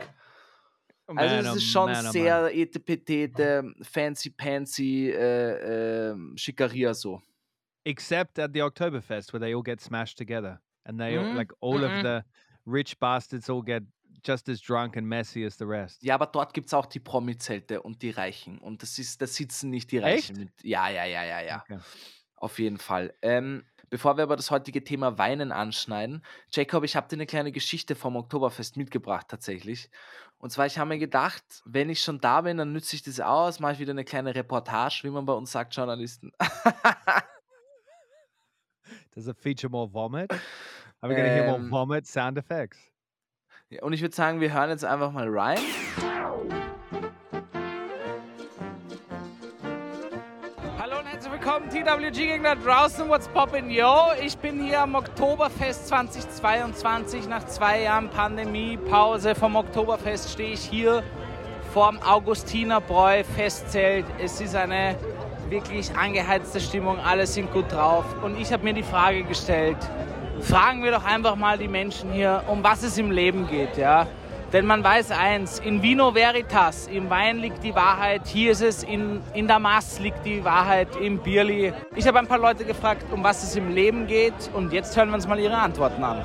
[1.09, 6.95] Also Man, es oh ist schon man, oh sehr etepetete, fancy pansy äh, äh, Schickeria
[6.95, 7.21] so.
[7.89, 11.79] Except at the Oktoberfest where they all get smashed together and they Mhm, like all
[11.79, 11.85] mhm.
[11.85, 12.23] of the
[12.67, 13.83] rich bastards all get
[14.23, 16.03] just as drunk and messy as the rest.
[16.03, 18.59] Ja, aber dort gibt es auch die Promi-Zelte und die Reichen.
[18.59, 20.39] Und das ist, da sitzen nicht die Reichen Echt?
[20.39, 20.65] mit.
[20.65, 21.63] Ja, ja, ja, ja, ja.
[21.63, 21.79] Okay.
[22.37, 23.15] Auf jeden Fall.
[23.23, 26.23] Ähm, bevor wir aber das heutige Thema Weinen anschneiden,
[26.53, 29.89] Jacob, ich habe dir eine kleine Geschichte vom Oktoberfest mitgebracht tatsächlich.
[30.39, 33.19] Und zwar, ich habe mir gedacht, wenn ich schon da bin, dann nütze ich das
[33.19, 36.33] aus, mache ich wieder eine kleine Reportage, wie man bei uns sagt, Journalisten.
[39.19, 40.31] Does it feature more vomit?
[41.03, 42.79] Are we going to hear more Ähm, vomit sound effects?
[43.69, 45.59] Ja, Und ich würde sagen, wir hören jetzt einfach mal rein.
[50.79, 53.09] Hallo und herzlich willkommen, TWG da draußen.
[53.09, 54.13] What's poppin', yo?
[54.25, 57.27] Ich bin hier am Oktoberfest 2022.
[57.27, 61.03] Nach zwei Jahren Pandemiepause vom Oktoberfest stehe ich hier
[61.73, 64.07] vorm Augustinerbräu Festzelt.
[64.21, 64.95] Es ist eine
[65.51, 68.05] wirklich angeheizte Stimmung, alle sind gut drauf.
[68.23, 69.77] Und ich habe mir die Frage gestellt,
[70.41, 74.07] fragen wir doch einfach mal die Menschen hier, um was es im Leben geht, ja?
[74.53, 78.83] Denn man weiß eins, in Vino Veritas, im Wein liegt die Wahrheit, hier ist es,
[78.83, 81.75] in, in der Maß liegt die Wahrheit, im Bierli.
[81.95, 85.11] Ich habe ein paar Leute gefragt, um was es im Leben geht und jetzt hören
[85.11, 86.23] wir uns mal ihre Antworten an.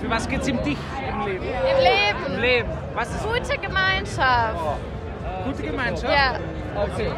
[0.00, 1.44] Für was geht's im dich im Leben?
[1.44, 2.34] Im Leben.
[2.34, 2.68] Im Leben.
[2.94, 4.60] Was ist Gute Gemeinschaft.
[5.44, 6.12] gute Gemeinschaft?
[6.12, 6.38] Ja.
[6.76, 7.08] Okay.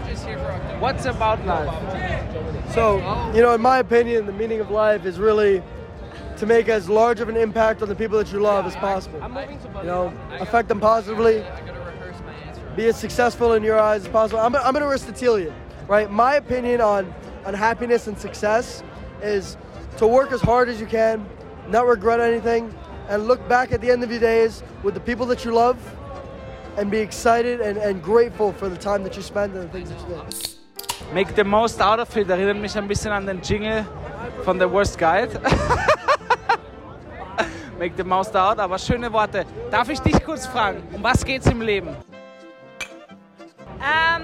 [0.78, 2.72] What's about life?
[2.74, 2.98] So,
[3.34, 5.62] you know, in my opinion, the meaning of life is really
[6.36, 9.18] to make as large of an impact on the people that you love as possible.
[9.18, 11.44] You know, affect them positively,
[12.76, 14.40] be as successful in your eyes as possible.
[14.40, 15.54] I'm, I'm an Aristotelian,
[15.88, 16.10] right?
[16.10, 17.14] My opinion on,
[17.46, 18.82] on happiness and success
[19.22, 19.56] is
[19.96, 21.26] to work as hard as you can,
[21.68, 22.74] not regret anything,
[23.08, 25.78] and look back at the end of your days with the people that you love
[26.76, 29.88] and be excited and, and grateful for the time that you spent and the things
[29.90, 31.14] that you did.
[31.14, 32.28] Make the most out of it.
[32.28, 33.86] Erinnert mich ein bisschen an den Jingle
[34.44, 35.40] von The Worst Guide.
[37.78, 39.44] Make the most out, aber schöne Worte.
[39.70, 41.88] Darf ich dich kurz fragen, um was geht's im Leben?
[43.78, 44.22] Ähm,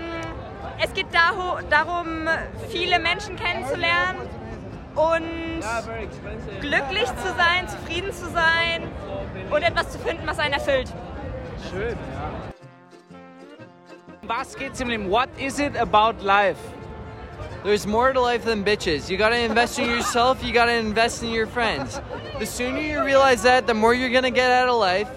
[0.83, 2.29] es geht darum,
[2.71, 4.29] viele Menschen kennenzulernen
[4.95, 5.61] und
[6.61, 8.89] glücklich zu sein, zufrieden zu sein
[9.51, 10.93] und etwas zu finden, was einen erfüllt.
[11.71, 12.53] Schön, ja.
[14.27, 15.11] Was geht's im Leben?
[15.11, 16.59] What is it about life?
[17.65, 19.09] There's more to life than bitches.
[19.09, 22.01] You gotta invest in yourself, you gotta invest in your friends.
[22.39, 25.09] The sooner you realize that, the more you're gonna get out of life.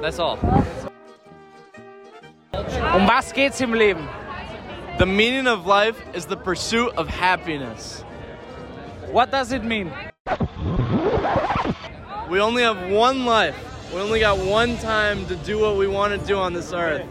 [0.00, 0.38] That's all.
[2.52, 4.08] Um was geht's im Leben?
[4.98, 8.02] The meaning of life is the pursuit of happiness.
[9.10, 9.92] What does it mean?
[12.30, 13.65] we only have one life.
[13.92, 17.06] We only got one time to do what we want to do on this earth.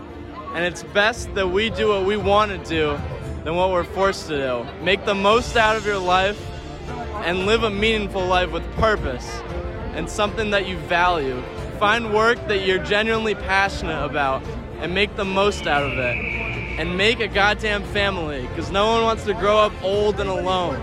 [0.53, 2.99] And it's best that we do what we want to do
[3.43, 4.83] than what we're forced to do.
[4.83, 6.39] Make the most out of your life
[7.23, 9.25] and live a meaningful life with purpose
[9.93, 11.41] and something that you value.
[11.79, 14.43] Find work that you're genuinely passionate about
[14.79, 16.17] and make the most out of it.
[16.77, 20.75] And make a goddamn family because no one wants to grow up old and alone.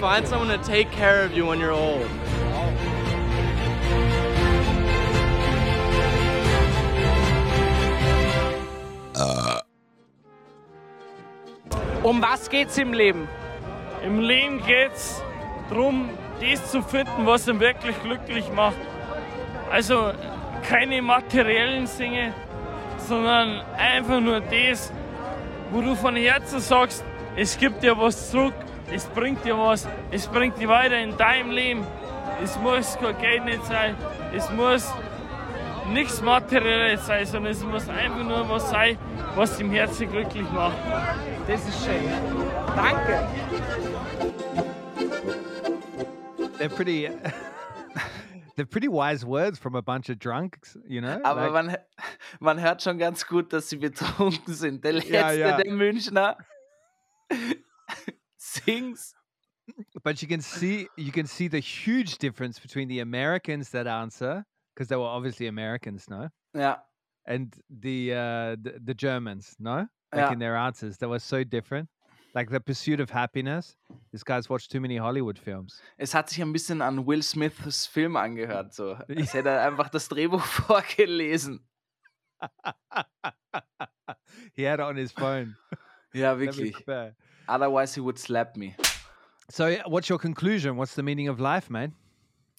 [0.00, 2.08] Find someone to take care of you when you're old.
[12.02, 13.28] Um was geht's im Leben?
[14.04, 15.22] Im Leben geht's
[15.70, 16.10] darum,
[16.40, 18.76] das zu finden, was ihn wirklich glücklich macht.
[19.70, 20.12] Also
[20.68, 22.34] keine materiellen Dinge,
[22.98, 24.92] sondern einfach nur das,
[25.70, 27.04] wo du von Herzen sagst,
[27.36, 28.54] es gibt dir was zurück,
[28.92, 31.86] es bringt dir was, es bringt dich weiter in deinem Leben.
[32.42, 33.94] Es muss kein Geld nicht sein,
[34.34, 34.92] es muss
[35.92, 38.98] nichts Materielles sein, sondern es muss einfach nur was sein,
[39.34, 40.76] was im Herzen glücklich macht.
[41.46, 42.08] Das ist schön.
[42.74, 43.28] Danke.
[46.58, 47.08] They're pretty.
[48.56, 51.18] they're pretty wise words from a bunch of drunks, you know.
[51.24, 51.76] Aber Like- man,
[52.40, 54.84] man hört schon ganz gut, dass sie betrunken sind.
[54.84, 55.56] Der letzte, Ja, ja.
[55.56, 56.36] der Münchner,
[58.36, 59.14] sings.
[60.02, 64.44] but you can see you can see the huge difference between the Americans that answer
[64.74, 66.76] because they were obviously Americans, no, Yeah.
[67.26, 70.32] and the uh, the, the Germans, no, like Yeah.
[70.32, 71.88] in their answers, they were so different.
[72.34, 73.76] Like the pursuit of happiness.
[74.10, 75.82] This guy's watched too many Hollywood films.
[75.98, 78.96] es hat sich ein bisschen an Will Smiths Film angehört, so.
[79.16, 81.60] Als hätte er einfach das Drehbuch vorgelesen.
[84.54, 85.56] he had it on his phone.
[86.14, 86.74] yeah, wirklich.
[87.48, 88.74] Otherwise he would slap me.
[89.50, 90.76] So, what's your conclusion?
[90.76, 91.92] What's the meaning of life, man?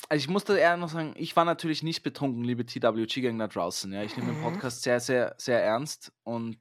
[0.10, 3.92] Also ich musste eher noch sagen, ich war natürlich nicht betrunken, liebe TWG-Gänger da draußen.
[3.94, 4.04] Ja.
[4.04, 6.58] Ich nehme den Podcast sehr, sehr, sehr ernst und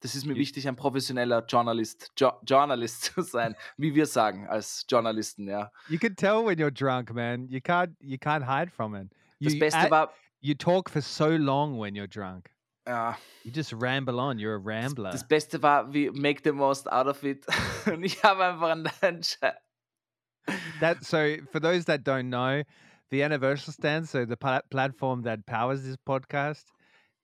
[0.00, 4.84] das ist mir wichtig, ein professioneller Journalist, jo Journalist zu sein, wie wir sagen als
[4.88, 5.72] Journalisten, ja.
[5.88, 7.48] You can tell when you're drunk, man.
[7.48, 9.10] You can't you can't hide from it.
[9.38, 12.50] You, Das Beste war, you talk for so long when you're drunk.
[12.86, 14.36] ja, You just ramble on.
[14.38, 15.10] You're a rambler.
[15.10, 17.46] das Beste war, wie make the most out of it.
[17.86, 18.82] Und ich habe einfach an
[20.80, 22.62] that so for those that don't know,
[23.10, 26.64] the Universal Stand, so the pla- platform that powers this podcast,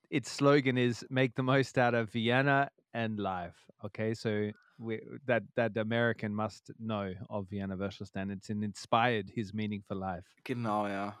[0.09, 3.55] its slogan is "Make the most out of Vienna and life."
[3.85, 8.31] Okay, so we, that that American must know of the Universal Stand.
[8.31, 10.25] It's an inspired his meaning for life.
[10.43, 11.13] Genau, ja.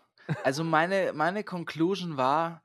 [0.45, 2.61] Also meine, meine Conclusion war,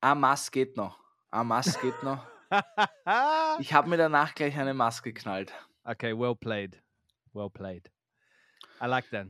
[0.00, 0.98] eine Maske geht noch.
[1.30, 2.26] Eine Maske geht noch.
[3.60, 5.52] Ich habe mir danach gleich eine Maske geknallt.
[5.84, 6.80] okay, well played,
[7.34, 7.90] well played.
[8.80, 9.26] I like that.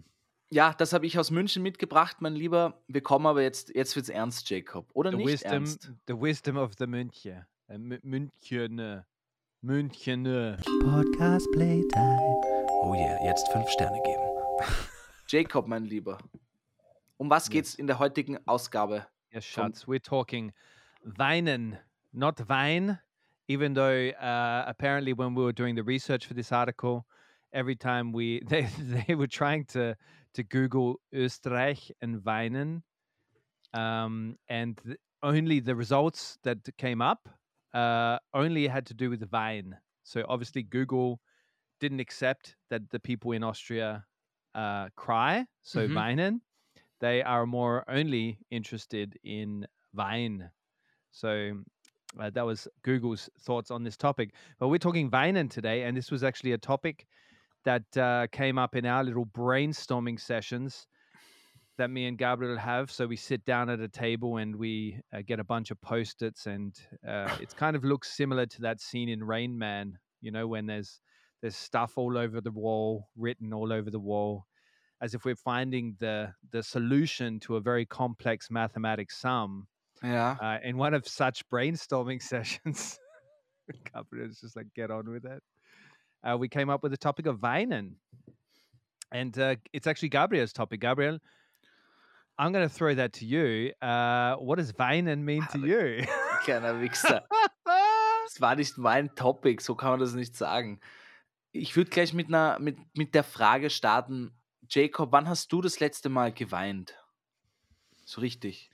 [0.50, 2.80] Ja, das habe ich aus München mitgebracht, mein Lieber.
[2.88, 4.87] Wir kommen aber jetzt, jetzt wird's ernst, Jacob.
[4.94, 5.92] Oder The nicht wisdom, ernst?
[6.06, 9.04] the wisdom of the München, uh, Mü- Münchener,
[9.62, 10.56] Münchener.
[10.82, 12.40] Podcast Playtime.
[12.82, 14.22] Oh yeah, jetzt fünf Sterne geben.
[15.28, 16.16] Jacob, mein Lieber.
[17.18, 19.06] Um was geht's in der heutigen Ausgabe?
[19.30, 19.87] Yes, Schatz.
[19.87, 20.52] We're talking
[21.04, 21.76] Weinen,
[22.12, 22.98] not Wein,
[23.48, 27.04] even though uh, apparently when we were doing the research for this article,
[27.52, 29.96] every time we they, they were trying to
[30.34, 32.82] to Google Österreich and Weinen,
[33.74, 37.28] um, and th- only the results that came up
[37.74, 39.76] uh, only had to do with Wein.
[40.04, 41.20] So obviously Google
[41.80, 44.04] didn't accept that the people in Austria
[44.54, 45.46] uh, cry.
[45.62, 45.94] So Mhm.
[45.94, 46.40] Weinen,
[47.00, 50.50] they are more only interested in Wein.
[51.11, 51.62] So
[52.18, 54.34] uh, that was Google's thoughts on this topic.
[54.58, 57.06] But we're talking Weinen today, and this was actually a topic
[57.64, 60.87] that uh, came up in our little brainstorming sessions
[61.79, 62.90] that me and Gabriel have.
[62.90, 66.47] So we sit down at a table and we uh, get a bunch of post-its,
[66.47, 66.75] and
[67.07, 69.99] uh, it kind of looks similar to that scene in Rain Man.
[70.21, 71.01] You know, when there's
[71.40, 74.44] there's stuff all over the wall, written all over the wall,
[75.01, 79.68] as if we're finding the the solution to a very complex mathematics sum.
[80.03, 80.37] Yeah.
[80.40, 82.99] Uh, in one of such brainstorming sessions,
[83.94, 85.42] Gabriel's just like, get on with it.
[86.22, 87.94] Uh, we came up with the topic of Weinen.
[89.11, 90.80] And uh, it's actually Gabriel's topic.
[90.80, 91.18] Gabriel,
[92.38, 93.72] I'm going to throw that to you.
[93.80, 96.05] Uh, what does Weinen mean to you?
[96.45, 97.22] Kleiner Wichser.
[98.30, 100.80] Das war nicht mein Topic, so kann man das nicht sagen.
[101.53, 104.32] Ich würde gleich mit, einer, mit, mit der Frage starten,
[104.68, 106.95] Jacob, wann hast du das letzte Mal geweint?
[108.05, 108.70] So richtig.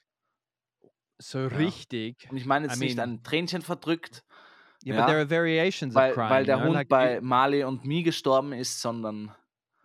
[1.19, 1.47] so Ja.
[1.57, 2.27] richtig.
[2.33, 4.25] Und ich meine I jetzt nicht mean- ein Tränchen verdrückt,
[4.85, 6.31] Yeah, Ja, but there are variations weil, of crying.
[6.31, 9.31] weil der you know, Hund like bei Marley und Mi gestorben ist, sondern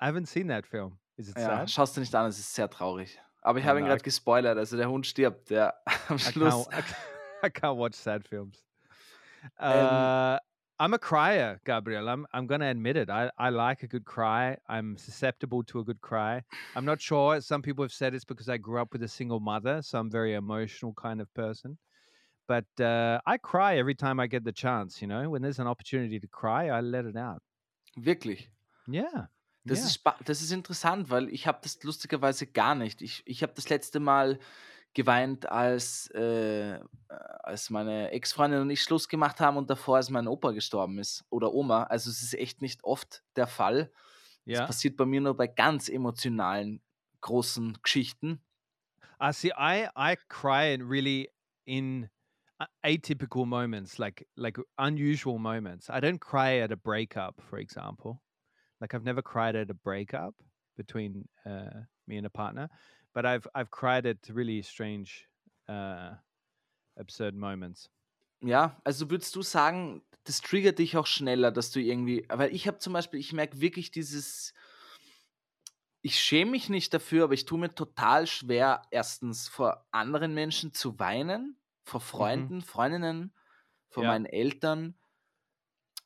[0.00, 0.98] I haven't seen that film.
[1.16, 1.70] Is it Ja, sad?
[1.70, 3.18] schaust du nicht an, es ist sehr traurig.
[3.42, 5.74] Aber ich habe ihn gerade gespoilert, also der Hund stirbt, ja,
[6.08, 6.68] am I Schluss.
[6.68, 6.96] can't, I can't,
[7.42, 8.64] I can't watch sad films.
[9.58, 10.38] Ähm, Uh,
[10.80, 12.08] I'm a crier, Gabriel.
[12.08, 13.08] I'm I'm gonna admit it.
[13.10, 14.56] I, I like a good cry.
[14.68, 16.42] I'm susceptible to a good cry.
[16.74, 17.40] I'm not sure.
[17.40, 20.10] Some people have said it's because I grew up with a single mother, so I'm
[20.10, 21.78] very emotional kind of person.
[22.46, 25.00] But uh, I cry every time I get the chance.
[25.00, 27.42] You know, when there's an opportunity to cry, I let it out.
[27.96, 28.50] Wirklich.
[28.86, 29.28] Yeah.
[29.64, 29.86] Das, yeah.
[29.86, 33.00] ist das ist interessant, weil ich habe das lustigerweise gar nicht.
[33.00, 34.38] Ich, ich habe das letzte Mal
[34.92, 36.78] geweint, als, äh,
[37.08, 41.24] als meine Ex-Freundin und ich Schluss gemacht haben und davor, als mein Opa gestorben ist
[41.30, 41.84] oder Oma.
[41.84, 43.90] Also es ist echt nicht oft der Fall.
[44.48, 44.66] Das Yeah.
[44.66, 46.82] passiert bei mir nur bei ganz emotionalen,
[47.22, 48.42] großen Geschichten.
[49.20, 49.50] I see.
[49.56, 51.30] I I cry really
[51.64, 52.10] in
[52.84, 55.90] atypical moments, like like unusual moments.
[55.90, 58.22] I don't cry at a breakup, for example.
[58.80, 60.34] Like I've never cried at a breakup
[60.76, 62.68] between uh, me and a partner,
[63.14, 65.26] but I've I've cried at really strange,
[65.68, 66.14] uh,
[66.98, 67.88] absurd moments.
[68.40, 72.66] Ja, also würdest du sagen, das triggert dich auch schneller, dass du irgendwie, weil ich
[72.66, 74.52] habe zum Beispiel, ich merke wirklich dieses,
[76.02, 80.72] ich schäme mich nicht dafür, aber ich tue mir total schwer, erstens vor anderen Menschen
[80.74, 83.34] zu weinen, vor Freunden, Freundinnen,
[83.88, 84.04] vor Ja.
[84.04, 84.98] meinen Eltern.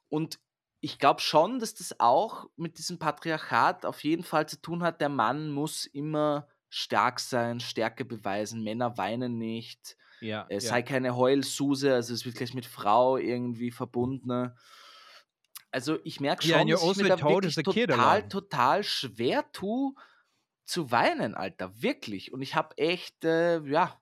[0.09, 0.39] Und
[0.81, 5.01] ich glaube schon, dass das auch mit diesem Patriarchat auf jeden Fall zu tun hat.
[5.01, 9.97] Der Mann muss immer stark sein, Stärke beweisen, Männer weinen nicht.
[10.21, 10.69] Yeah, Es yeah.
[10.69, 14.53] sei keine Heulsuse, also es wird gleich mit Frau irgendwie verbunden.
[15.71, 19.95] Also ich merke Yeah, schon, you're dass ich mir da wirklich total, total schwer tue
[20.65, 22.33] zu weinen, Alter, wirklich.
[22.33, 24.01] Und ich habe echt, äh, ja,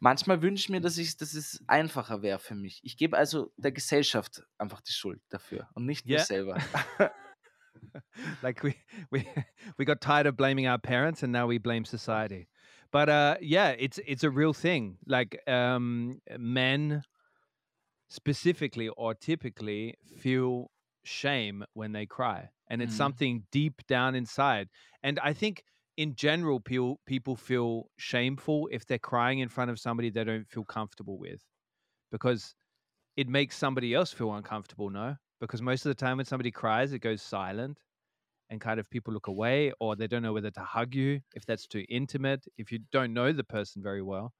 [0.00, 2.80] manchmal wünsche ich mir, dass, ich, dass es einfacher wäre für mich.
[2.84, 6.24] Ich gebe also der Gesellschaft einfach die Schuld dafür und nicht mir Yeah.
[6.24, 6.58] selber.
[8.42, 8.74] like we
[9.10, 9.26] we
[9.78, 12.48] we got tired of blaming our parents and now we blame society
[12.92, 17.02] but uh yeah it's it's a real thing like um men
[18.08, 20.70] specifically or typically feel
[21.04, 22.96] shame when they cry and it's Mhm.
[22.96, 24.68] something deep down inside
[25.02, 25.64] and i think
[25.96, 30.48] in general people people feel shameful if they're crying in front of somebody they don't
[30.48, 31.42] feel comfortable with
[32.10, 32.54] because
[33.16, 35.16] it makes somebody else feel uncomfortable no?
[35.40, 37.78] Because most of the time when somebody cries it goes silent
[38.50, 41.46] and kind of people look away or they don't know whether to hug you if
[41.46, 44.32] that's too intimate if you don't know the person very well.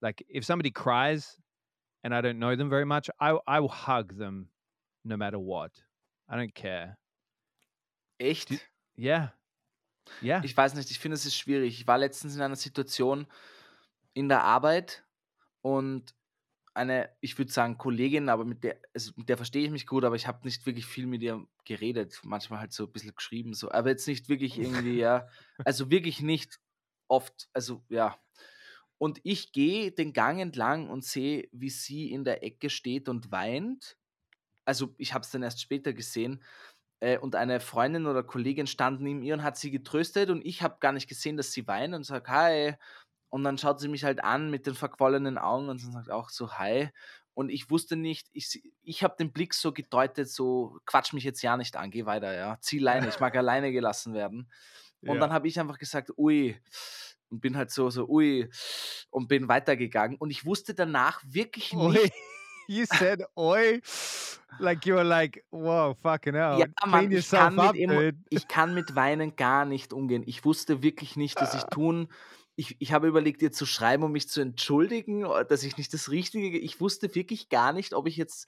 [0.00, 1.36] Like if somebody cries
[2.04, 4.48] and i don't know them very much i i will hug them
[5.04, 5.72] no matter what.
[6.28, 6.98] I don't care.
[8.20, 8.52] Echt?
[8.96, 9.28] yeah
[10.22, 11.80] yeah Ich weiß nicht, ich finde es ist schwierig.
[11.80, 13.26] Ich war letztens in einer Situation
[14.14, 15.04] in der Arbeit
[15.62, 16.14] und
[16.74, 20.04] eine, ich würde sagen, Kollegin, aber mit der, also mit der verstehe ich mich gut,
[20.04, 22.20] aber ich habe nicht wirklich viel mit ihr geredet.
[22.24, 25.28] Manchmal halt so ein bisschen geschrieben, so, aber jetzt nicht wirklich irgendwie, ja,
[25.64, 26.60] also wirklich nicht
[27.08, 28.18] oft, also ja.
[28.98, 33.30] Und ich gehe den Gang entlang und sehe, wie sie in der Ecke steht und
[33.30, 33.96] weint.
[34.64, 36.42] Also ich habe es dann erst später gesehen.
[37.04, 40.62] Äh, und eine Freundin oder Kollegin stand neben ihr und hat sie getröstet und ich
[40.62, 42.76] habe gar nicht gesehen, dass sie weint und sagt Hi.
[43.28, 46.52] Und dann schaut sie mich halt an mit den verquollenen Augen und sagt auch so
[46.52, 46.88] Hi.
[47.34, 51.42] Und ich wusste nicht, ich, ich habe den Blick so gedeutet, so quatsch mich jetzt
[51.42, 52.56] ja nicht an, geh weiter, ja.
[52.60, 54.50] Zieh Leine, ich mag alleine gelassen werden.
[55.02, 55.20] Und Ja.
[55.20, 56.58] dann habe ich einfach gesagt, ui,
[57.28, 58.48] und bin halt so, so, ui,
[59.10, 60.16] und bin weitergegangen.
[60.16, 62.14] Und ich wusste danach wirklich nicht.
[62.68, 63.80] You said oi
[64.60, 68.74] like you were like whoa fucking hell Ja, Mann, ich kann, up mit ich kann
[68.74, 70.22] mit Weinen gar nicht umgehen.
[70.26, 72.08] Ich wusste wirklich nicht, dass ich tun.
[72.56, 75.92] Ich, ich habe überlegt, ihr zu schreiben, um mich zu entschuldigen, oder dass ich nicht
[75.92, 76.52] das Richtige.
[76.52, 78.46] ge- Ich wusste wirklich gar nicht, ob ich jetzt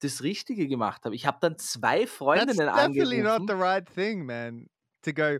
[0.00, 1.14] das Richtige gemacht habe.
[1.14, 3.46] Ich habe dann zwei That's Freundinnen definitely not angerufen.
[3.46, 4.66] the right thing, man.
[5.02, 5.36] To go,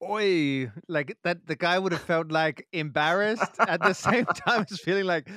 [0.00, 1.38] oi, like that.
[1.48, 5.28] The guy would have felt like embarrassed at the same time as feeling like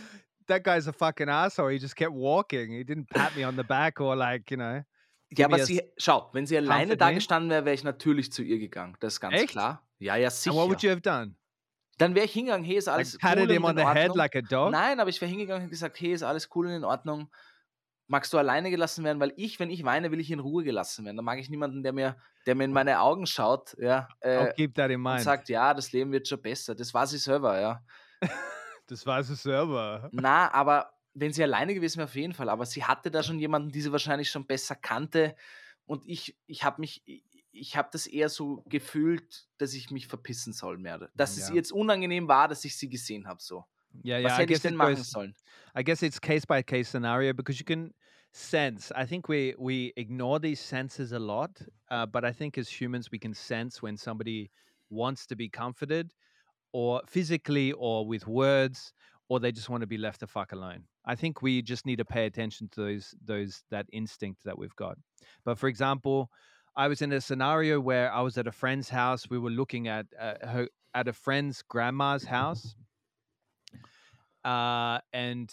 [0.47, 1.69] that guy's a fucking asshole.
[1.71, 2.71] He just kept walking.
[2.71, 4.83] He didn't pat me on the back or like you know.
[5.35, 8.59] Ja, aber sie, schau, wenn sie alleine da gestanden wäre, wäre ich natürlich zu ihr
[8.59, 8.95] gegangen.
[8.99, 9.49] Das ist ganz Echt?
[9.49, 9.81] klar.
[9.99, 10.91] Ja, ja, And what would sicher.
[10.91, 11.35] you have done?
[11.97, 13.83] Dann wäre ich hingegangen, hey, ist alles Like patted cool und him on in the
[13.85, 14.17] head Ordnung.
[14.17, 14.71] like a dog?
[14.71, 17.29] Nein, aber ich wäre hingegangen und gesagt, hey, ist alles cool und in Ordnung.
[18.07, 19.19] Magst du alleine gelassen werden?
[19.19, 21.17] Weil ich, wenn ich weine, will ich in Ruhe gelassen werden.
[21.17, 24.75] Da mag ich niemanden, der mir, der mir in meine Augen schaut, ja, äh, keep
[24.75, 25.21] that in und mind.
[25.21, 26.75] sagt, ja, das Leben wird schon besser.
[26.75, 27.81] Das war sie selber, ja.
[28.87, 30.09] Das war es selber.
[30.11, 32.49] Na, aber wenn sie alleine gewesen wäre, auf jeden Fall.
[32.49, 35.35] Aber sie hatte da schon jemanden, die sie wahrscheinlich schon besser kannte.
[35.85, 37.03] Und ich, ich habe mich,
[37.51, 41.09] ich habe das eher so gefühlt, dass ich mich verpissen soll, mehr.
[41.15, 41.49] Dass es Ja.
[41.53, 43.63] ihr jetzt unangenehm war, dass ich sie gesehen habe, so.
[44.03, 44.37] Yeah, Was yeah.
[44.39, 45.09] I hätte ich denn machen goes.
[45.09, 45.35] sollen?
[45.77, 47.93] I guess it's case by case scenario because you can
[48.33, 48.91] sense.
[48.93, 53.09] I think we we ignore these senses a lot, uh, but I think as humans
[53.11, 54.51] we can sense when somebody
[54.89, 56.11] wants to be comforted,
[56.75, 58.91] or physically, or with words,
[59.29, 60.83] or they just want to be left the fuck alone.
[61.05, 64.75] I think we just need to pay attention to those those that instinct that we've
[64.75, 64.97] got.
[65.45, 66.29] But for example,
[66.75, 69.29] I was in a scenario where I was at a friend's house.
[69.29, 72.75] We were looking at uh, her at a friend's grandma's house,
[74.43, 75.49] uh, and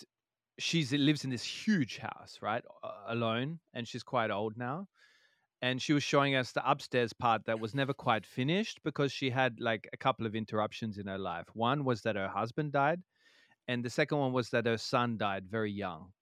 [0.59, 2.65] she lives in this huge house, right,
[3.07, 4.89] alone, and she's quite old now.
[5.63, 9.31] And she was showing us the upstairs part that was never quite finished because she
[9.31, 11.49] had like a couple of interruptions in her life.
[11.55, 13.03] One was that her husband died,
[13.69, 16.13] and the second one was that her son died very young.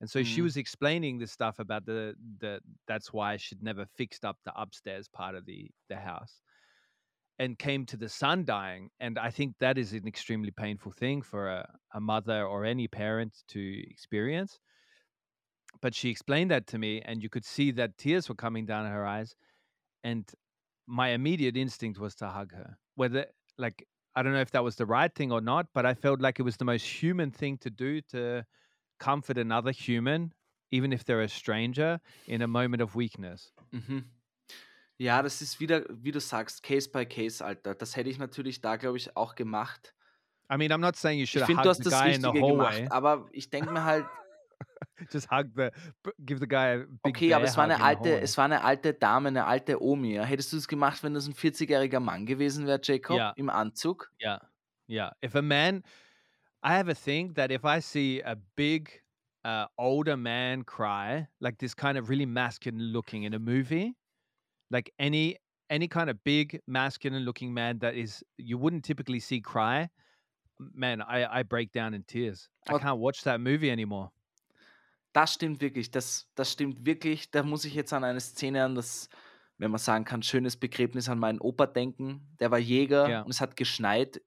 [0.00, 0.48] And so she Mm.
[0.48, 5.08] was explaining this stuff about the the that's why she'd never fixed up the upstairs
[5.08, 6.42] part of the the house
[7.38, 8.90] and came to the son dying.
[9.00, 12.86] And I think that is an extremely painful thing for a, a mother or any
[12.88, 14.60] parent to experience.
[15.80, 18.86] But she explained that to me, and you could see that tears were coming down
[18.86, 19.34] her eyes.
[20.02, 20.30] And
[20.86, 22.78] my immediate instinct was to hug her.
[22.96, 25.94] Whether, like, I don't know if that was the right thing or not, but I
[25.94, 28.44] felt like it was the most human thing to do to
[28.98, 30.32] comfort another human,
[30.70, 33.52] even if they're a stranger, in a moment of weakness.
[33.72, 34.04] Mhm.
[34.98, 37.74] Ja, das ist wieder, wie du sagst, Case by Case, Alter.
[37.74, 39.94] Das hätte ich natürlich da, glaube ich, auch gemacht.
[40.52, 42.82] I mean, I'm not saying you should have hugged the guy in the hallway.
[42.82, 44.04] gemacht, aber ich denke mir halt,
[45.10, 45.72] Just hug the,
[46.24, 48.22] give the guy a big okay, aber es war eine alte, hallway.
[48.22, 50.14] es war eine alte Dame, eine alte Omi.
[50.14, 50.24] Ja.
[50.24, 53.32] Hättest du es gemacht, wenn das ein 40-jähriger Mann gewesen wäre, Jacob, Ja.
[53.36, 54.10] im Anzug?
[54.22, 54.40] Yeah,
[54.88, 55.12] yeah.
[55.24, 55.82] If a man,
[56.62, 59.02] I have a thing that if I see a big,
[59.44, 63.96] uh, older man cry, like this kind of really masculine looking in a movie,
[64.70, 65.38] like any
[65.70, 69.88] any kind of big masculine looking man that is you wouldn't typically see cry,
[70.58, 72.50] man, I I break down in tears.
[72.68, 74.10] I can't watch that movie anymore.
[75.12, 75.90] Das stimmt wirklich.
[75.90, 77.30] Das, das stimmt wirklich.
[77.30, 79.08] Da muss ich jetzt an eine Szene an das,
[79.58, 82.28] wenn man sagen kann, schönes Begräbnis an meinen Opa denken.
[82.38, 83.22] Der war Jäger Ja.
[83.22, 84.20] und es hat geschneit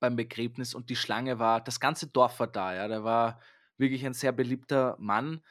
[0.00, 2.88] beim Begräbnis und die Schlange war, das ganze Dorf war da, ja.
[2.88, 3.40] Der war
[3.78, 5.42] wirklich ein sehr beliebter Mann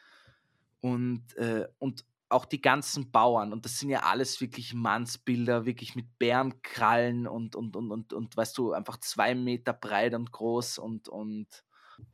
[0.81, 3.53] und, äh, und auch die ganzen Bauern.
[3.53, 8.35] Und das sind ja alles wirklich Mannsbilder, wirklich mit Bärenkrallen und, und, und, und, und
[8.35, 11.47] weißt du, einfach zwei Meter breit und groß und, und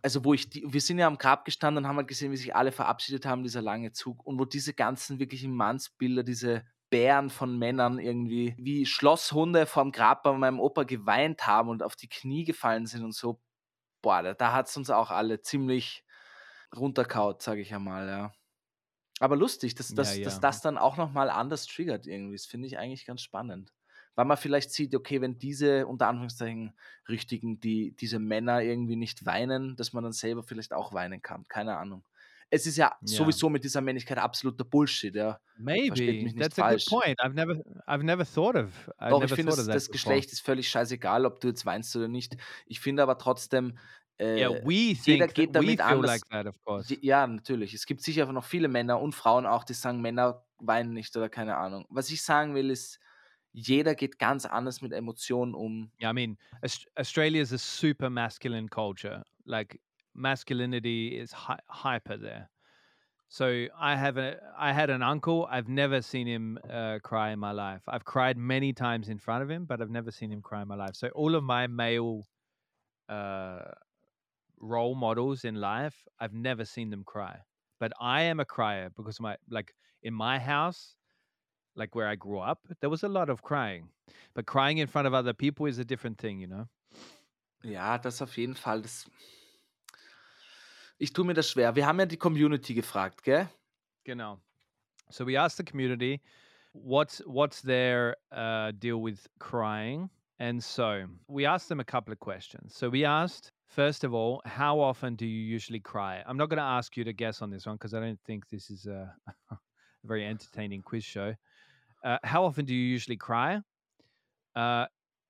[0.02, 2.38] also wo ich die, wir sind ja am Grab gestanden und haben halt gesehen, wie
[2.38, 7.30] sich alle verabschiedet haben, dieser lange Zug und wo diese ganzen wirklichen Mannsbilder, diese Bären
[7.30, 12.10] von Männern irgendwie wie Schlosshunde vorm Grab bei meinem Opa geweint haben und auf die
[12.10, 13.42] Knie gefallen sind und so,
[14.02, 16.04] boah, da, da hat es uns auch alle ziemlich
[16.76, 18.34] runterkaut, sage ich einmal, ja.
[19.20, 20.24] Aber lustig, dass, Ja, dass, ja.
[20.24, 22.36] dass das dann auch nochmal anders triggert irgendwie.
[22.36, 23.72] Das finde ich eigentlich ganz spannend.
[24.16, 26.74] Weil man vielleicht sieht, okay, wenn diese, unter Anführungszeichen,
[27.10, 31.46] richtigen, die, diese Männer irgendwie nicht weinen, dass man dann selber vielleicht auch weinen kann.
[31.48, 32.04] Keine Ahnung.
[32.50, 33.08] Es ist ja Ja.
[33.08, 35.40] sowieso mit dieser Männlichkeit absoluter Bullshit, ja.
[35.58, 37.20] Maybe mich nicht that's a good point.
[37.20, 37.56] I've never
[37.88, 38.90] I've never thought of.
[39.00, 39.92] I've Doch, ich finde, das, das.
[39.92, 42.38] Geschlecht ist völlig scheißegal, ob du jetzt weinst oder nicht.
[42.66, 43.78] Ich finde aber trotzdem,
[44.18, 46.22] äh, Yeah, we jeder think geht damit anders.
[46.22, 46.24] like
[47.02, 47.74] Ja, natürlich.
[47.74, 51.30] Es gibt sicher noch viele Männer und Frauen auch, die sagen, Männer weinen nicht oder
[51.30, 51.86] keine Ahnung.
[51.90, 53.00] Was ich sagen will, ist,
[53.54, 55.92] jeder geht ganz anders mit Emotionen um.
[56.00, 56.38] Yeah, I mean,
[56.98, 59.24] Australia is a super masculine culture.
[59.46, 59.80] Like
[60.16, 62.50] masculinity is hy- hyper there.
[63.30, 65.48] So I have a, I had an uncle.
[65.50, 67.84] I've never seen him uh, cry in my life.
[67.88, 70.68] I've cried many times in front of him, but I've never seen him cry in
[70.68, 70.96] my life.
[70.96, 72.28] So all of my male
[73.10, 73.72] uh,
[74.60, 77.42] role models in life, I've never seen them cry.
[77.80, 79.74] But I am a crier because my like
[80.04, 80.98] in my house,
[81.76, 83.90] like where I grew up, there was a lot of crying.
[84.34, 86.68] But crying in front of other people is a different thing, you know.
[87.64, 88.82] Ja, das auf jeden Fall.
[88.82, 89.06] Das
[90.98, 91.76] ich tue mir das schwer.
[91.76, 93.50] Wir haben ja die Community gefragt, gell?
[94.04, 94.40] Genau.
[95.10, 96.22] So we asked the community
[96.74, 100.10] what's what's their uh, deal with crying,
[100.40, 102.76] and so we asked them a couple of questions.
[102.76, 106.24] So we asked first of all, how often do you usually cry?
[106.26, 108.50] I'm not going to ask you to guess on this one because I don't think
[108.50, 109.14] this is a,
[109.52, 109.58] a
[110.04, 111.34] very entertaining quiz show.
[112.04, 113.62] Uh, how often do you usually cry?
[114.56, 114.86] Uh,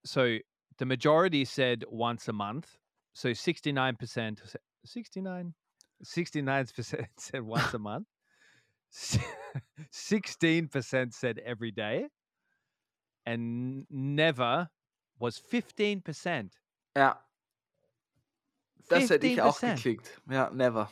[0.05, 0.37] so
[0.77, 2.77] the majority said once a month.
[3.13, 4.39] So 69%,
[4.85, 5.53] 69,
[6.03, 8.07] 69% said once a month.
[9.93, 12.07] 16% said every day.
[13.25, 14.69] And never
[15.19, 16.51] was 15%.
[16.95, 17.19] Ja.
[18.89, 19.75] Das hätte ich auch 15%.
[19.75, 20.21] geklickt.
[20.29, 20.89] Ja, never.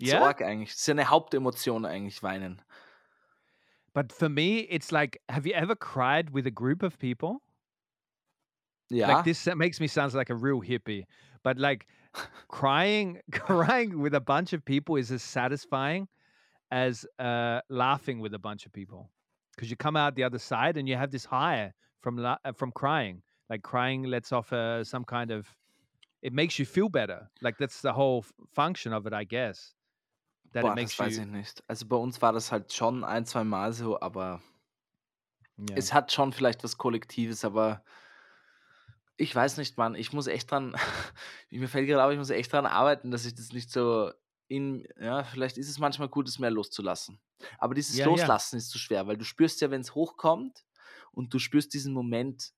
[0.00, 0.24] So Yeah?
[0.26, 0.70] arg eigentlich.
[0.70, 2.62] Das ist ja eine Hauptemotion eigentlich, weinen.
[3.98, 7.42] But for me, it's like, have you ever cried with a group of people?
[8.90, 9.12] Yeah.
[9.12, 11.04] Like this makes me sound like a real hippie,
[11.42, 11.88] but like
[12.46, 16.06] crying, crying with a bunch of people is as satisfying
[16.70, 19.10] as uh, laughing with a bunch of people
[19.56, 22.52] because you come out the other side and you have this high from la- uh,
[22.52, 23.24] from crying.
[23.50, 25.56] Like crying lets off uh, some kind of
[26.22, 27.32] it makes you feel better.
[27.42, 29.74] Like that's the whole f- function of it, I guess.
[30.52, 31.62] That Boah, das weiß ich nicht.
[31.68, 34.42] Also bei uns war das halt schon ein, zwei Mal so, aber
[35.58, 35.74] Yeah.
[35.74, 37.82] es hat schon vielleicht was Kollektives, aber
[39.16, 39.94] ich weiß nicht, Mann.
[39.94, 40.76] Ich muss echt dran,
[41.50, 44.12] mir fällt gerade auf, ich muss echt dran arbeiten, dass ich das nicht so
[44.46, 47.20] in, ja, vielleicht ist es manchmal gut, es mehr loszulassen.
[47.58, 48.10] Aber dieses Ja, ja.
[48.10, 50.64] Loslassen ist zu schwer, weil du spürst ja, wenn es hochkommt
[51.12, 52.52] und du spürst diesen Moment,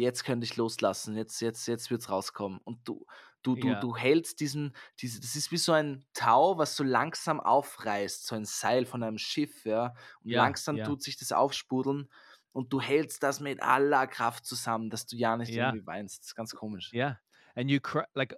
[0.00, 2.60] jetzt könnte ich loslassen, jetzt, jetzt, jetzt wird es rauskommen.
[2.64, 3.04] Und du,
[3.42, 3.80] du, du, Ja.
[3.80, 8.34] du hältst diesen, diese, das ist wie so ein Tau, was so langsam aufreißt, so
[8.34, 9.94] ein Seil von einem Schiff, ja.
[10.22, 10.84] Und Ja, langsam ja.
[10.84, 12.08] tut sich das aufspudeln
[12.52, 15.66] und du hältst das mit aller Kraft zusammen, dass du ja nicht Ja.
[15.68, 16.20] irgendwie weinst.
[16.20, 16.92] Das ist ganz komisch.
[16.92, 17.20] Yeah,
[17.54, 18.34] and you cry like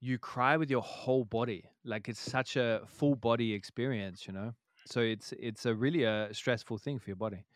[0.00, 1.68] you cry with your whole body.
[1.82, 4.52] Like it's such a full body experience, you know.
[4.86, 7.46] So it's it's a really a stressful thing for your body.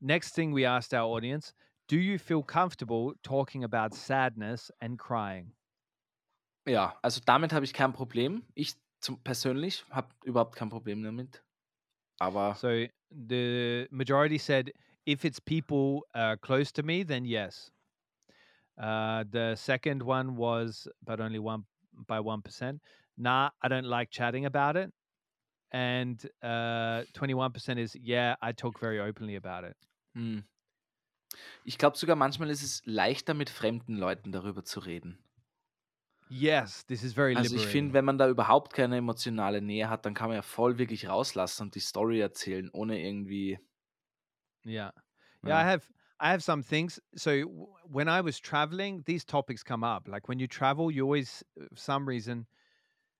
[0.00, 1.54] Next thing we asked our audience:
[1.88, 5.54] Do you feel comfortable talking about sadness and crying?
[6.66, 8.44] Ja, also damit habe ich kein Problem.
[8.54, 11.42] Ich zum, persönlich habe überhaupt kein Problem damit.
[12.20, 14.72] Aber So the majority said
[15.06, 17.70] if it's people uh, close to me, then yes.
[18.76, 21.66] Uh, the second one was, but only one
[22.06, 22.80] by one percent.
[23.16, 24.92] Nah, I don't like chatting about it.
[25.72, 29.76] And uh, twenty-one percent is yeah, I talk very openly about it.
[30.14, 30.40] hm.
[31.64, 35.18] Ich glaube sogar manchmal ist es leichter mit fremden Leuten darüber zu reden.
[36.30, 37.66] Yes, this is very Also ich liberating.
[37.66, 41.08] finde, wenn man da überhaupt keine emotionale Nähe hat, dann kann man ja voll wirklich
[41.08, 43.58] rauslassen und die Story erzählen, ohne irgendwie.
[44.64, 44.90] Yeah.
[45.46, 45.64] Yeah, I Ja.
[45.64, 45.88] have
[46.20, 46.98] I have some things.
[47.16, 47.42] So
[47.84, 50.08] when I was traveling, these topics come up.
[50.08, 52.46] Like when you travel, you always uh, for some reason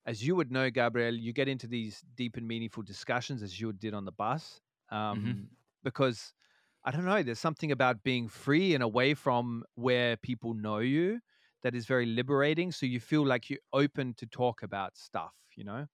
[0.06, 3.72] as you would know, Gabriel, you get into these deep and meaningful discussions as you
[3.72, 4.60] did on the bus.
[4.90, 5.38] Um,
[5.84, 6.34] because
[6.84, 11.20] I don't know, there's something about being free and away from where people know you
[11.62, 12.72] that is very liberating.
[12.72, 15.86] So you feel like you're open to talk about stuff, you know?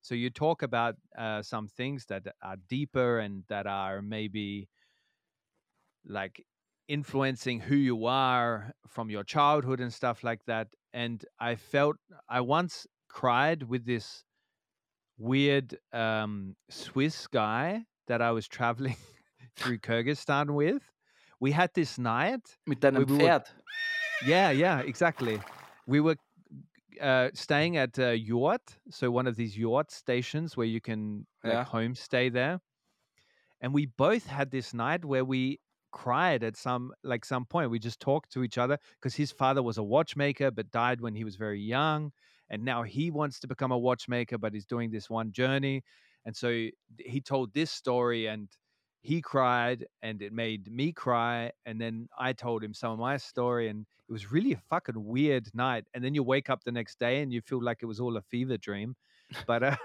[0.00, 4.68] So you talk about uh, some things that are deeper and that are maybe
[6.04, 6.44] like
[6.88, 10.68] influencing who you are from your childhood and stuff like that.
[10.92, 11.96] And I felt
[12.28, 14.24] I once cried with this
[15.18, 18.96] weird um, Swiss guy that I was traveling
[19.56, 20.82] through Kyrgyzstan with.
[21.40, 22.56] We had this night.
[22.66, 23.46] Mit deinem we were- Pferd.
[24.26, 25.40] Yeah, yeah, exactly.
[25.86, 26.16] We were
[27.00, 31.52] uh, staying at a yacht, so one of these yacht stations where you can like
[31.54, 31.64] Yeah.
[31.64, 32.60] homestay there.
[33.62, 35.60] And we both had this night where we
[35.92, 37.70] cried at some like some point.
[37.70, 41.14] We just talked to each other because his father was a watchmaker but died when
[41.14, 42.12] he was very young,
[42.50, 45.82] and now he wants to become a watchmaker, but he's doing this one journey.
[46.26, 46.48] And so
[46.98, 48.48] he told this story and
[49.02, 53.16] he cried and it made me cry and then i told him some of my
[53.16, 56.72] story and it was really a fucking weird night and then you wake up the
[56.72, 58.94] next day and you feel like it was all a fever dream
[59.46, 59.76] but uh,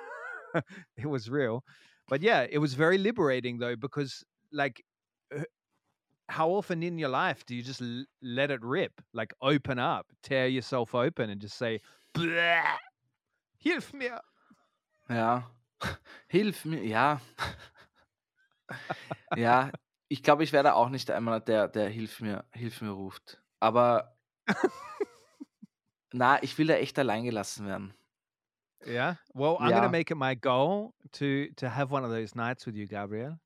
[0.98, 1.64] it was real
[2.10, 4.84] but yeah it was very liberating though because like
[5.36, 5.44] uh,
[6.30, 10.08] how often in your life do you just l- let it rip like open up
[10.24, 11.80] tear yourself open and just say
[12.14, 12.78] "Bleh,
[13.64, 14.20] hilf mir
[15.10, 15.44] Yeah.
[16.28, 17.20] Hilf mir, ja.
[19.36, 19.72] Ja,
[20.08, 23.42] ich glaube, ich werde auch nicht einmal der, der Hilf mir, Hilf mir ruft.
[23.60, 24.18] Aber
[26.14, 27.94] na, ich will da echt allein gelassen werden.
[28.86, 29.16] Yeah.
[29.34, 29.80] Well, I'm Yeah.
[29.80, 33.40] gonna make it my goal to to have one of those nights with you, Gabriel,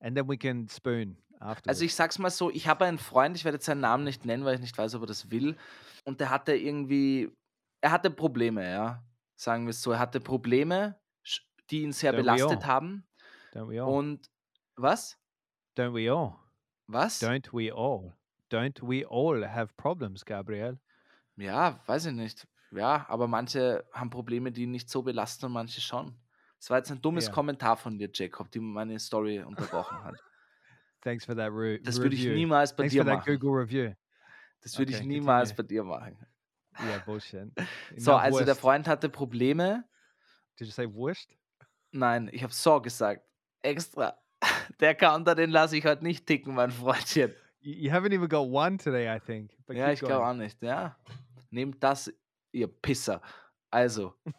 [0.00, 1.68] and then we can spoon afterwards.
[1.68, 4.24] Also ich sag's mal so, ich habe einen Freund, ich werde jetzt seinen Namen nicht
[4.24, 5.56] nennen, weil ich nicht weiß, ob er das will.
[6.04, 7.32] Und der hatte irgendwie,
[7.80, 9.02] er hatte Probleme, ja.
[9.36, 11.00] Sagen wir es so, er hatte Probleme,
[11.70, 13.04] die ihn sehr Don't belastet haben.
[13.52, 13.88] Don't we all?
[13.88, 14.30] Und
[14.76, 15.16] was?
[15.76, 16.38] Don't we all?
[16.86, 17.18] Was?
[17.20, 18.12] Don't we all?
[18.50, 20.78] Don't we all have problems, Gabriel?
[21.36, 22.46] Ja, weiß ich nicht.
[22.70, 26.16] Ja, aber manche haben Probleme, die nicht so belasten und manche schon.
[26.58, 27.32] Das war jetzt ein dummes Ja.
[27.32, 30.14] Kommentar von dir, Jacob, die meine Story unterbrochen hat.
[31.02, 33.38] Thanks for that re- Das würde ich niemals bei Thanks dir for that machen.
[33.38, 33.94] Google review.
[34.62, 35.56] Das würde ich Okay, niemals continue.
[35.56, 36.26] bei dir machen.
[36.80, 37.52] Yeah, bullshit.
[37.96, 38.60] So, also der Wurst.
[38.60, 39.84] Freund hatte Probleme.
[40.58, 41.30] Did you say Wurst?
[41.92, 43.22] Nein, ich habe so gesagt.
[43.62, 44.18] Extra.
[44.80, 47.34] Der Counter, den lasse ich heute nicht ticken, mein Freundchen.
[47.60, 49.50] You, haven't even got one today, I think.
[49.66, 50.62] But Ja, ich glaube auch nicht.
[50.62, 50.96] Ja.
[51.50, 52.12] Nehmt das,
[52.52, 53.20] ihr Pisser.
[53.70, 54.14] Also.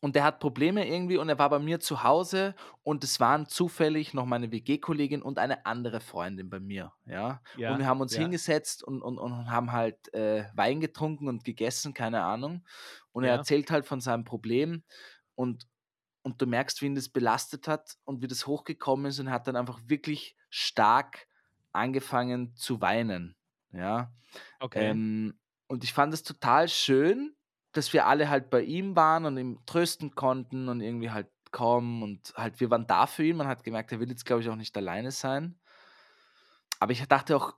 [0.00, 3.46] Und der hat Probleme irgendwie und er war bei mir zu Hause und es waren
[3.46, 6.92] zufällig noch meine WG-Kollegin und eine andere Freundin bei mir.
[7.06, 7.40] Ja.
[7.56, 8.20] Ja, und wir haben uns ja.
[8.20, 12.62] hingesetzt und, und, und haben halt äh, Wein getrunken und gegessen, keine Ahnung.
[13.10, 13.36] Und er Ja.
[13.36, 14.84] erzählt halt von seinem Problem
[15.34, 15.66] und,
[16.26, 19.32] und du merkst, wie ihn das belastet hat und wie das hochgekommen ist und er
[19.32, 21.28] hat dann einfach wirklich stark
[21.70, 23.36] angefangen zu weinen.
[23.70, 24.12] Ja.
[24.58, 24.90] Okay.
[24.90, 27.36] Ähm, und ich fand es total schön,
[27.70, 32.02] dass wir alle halt bei ihm waren und ihm trösten konnten und irgendwie halt kommen
[32.02, 33.36] und halt wir waren da für ihn.
[33.36, 35.60] Man hat gemerkt, er will jetzt, glaube ich, auch nicht alleine sein.
[36.78, 37.54] Aber ich dachte auch,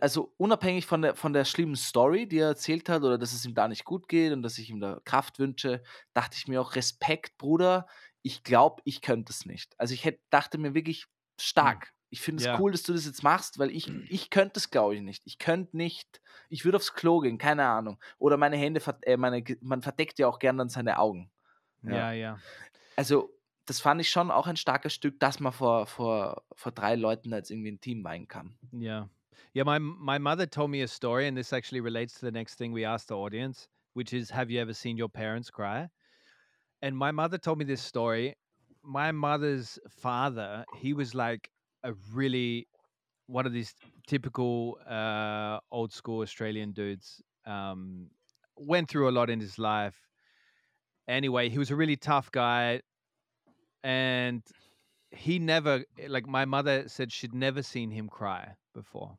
[0.00, 3.44] also unabhängig von der, von der schlimmen Story, die er erzählt hat, oder dass es
[3.44, 5.82] ihm da nicht gut geht und dass ich ihm da Kraft wünsche,
[6.14, 7.86] dachte ich mir auch, Respekt, Bruder,
[8.22, 9.74] ich glaube, ich könnte es nicht.
[9.78, 11.06] Also ich hätte, dachte mir wirklich
[11.40, 11.92] stark.
[12.10, 12.58] Ich finde es Ja.
[12.58, 15.22] cool, dass du das jetzt machst, weil ich, ich könnte es, glaube ich, nicht.
[15.26, 18.00] Ich könnte nicht, ich würde aufs Klo gehen, keine Ahnung.
[18.18, 21.30] Oder meine Hände, äh, meine, man verdeckt ja auch gern dann seine Augen.
[21.82, 22.38] Ja, ja.
[22.96, 23.35] Also,
[23.66, 27.32] das fand ich schon auch ein starkes Stück, dass man vor, vor, vor drei Leuten
[27.32, 28.56] jetzt irgendwie ein Team weinen kann.
[28.72, 29.08] Yeah.
[29.54, 32.56] Yeah, my my mother told me a story and this actually relates to the next
[32.56, 35.88] thing we asked the audience, which is have you ever seen your parents cry?
[36.82, 38.36] And my mother told me this story.
[38.82, 41.50] My mother's father, he was like
[41.82, 42.68] a really
[43.28, 43.74] one of these
[44.06, 47.22] typical uh old school Australian dudes.
[47.46, 48.10] Um
[48.56, 49.96] went through a lot in his life.
[51.08, 52.82] Anyway, he was a really tough guy
[53.86, 54.42] and
[55.12, 59.16] he never like my mother said she'd never seen him cry before.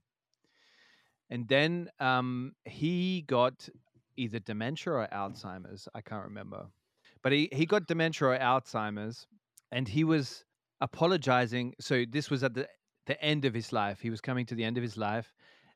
[1.30, 3.70] And then um he got
[4.18, 6.68] either dementia or alzheimer's i can't remember.
[7.24, 9.26] But he he got dementia or alzheimer's
[9.72, 10.44] and he was
[10.82, 12.68] apologizing so this was at the
[13.06, 14.02] the end of his life.
[14.02, 15.34] He was coming to the end of his life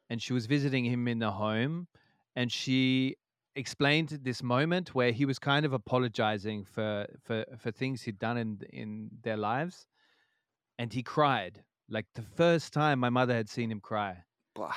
[0.10, 1.88] and she was visiting him in the home
[2.36, 3.16] and she
[3.56, 8.38] explained this moment where he was kind of apologizing for for for things he'd done
[8.38, 9.88] in in their lives
[10.80, 14.24] and he cried like the first time my mother had seen him cry.
[14.56, 14.74] Boah.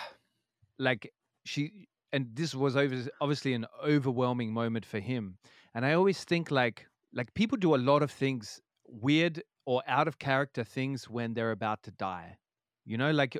[0.78, 1.12] like
[1.44, 5.38] she and this was over, obviously an overwhelming moment for him.
[5.74, 10.08] And i always think like like people do a lot of things weird or out
[10.08, 12.38] of character things when they're about to die.
[12.84, 13.38] You know like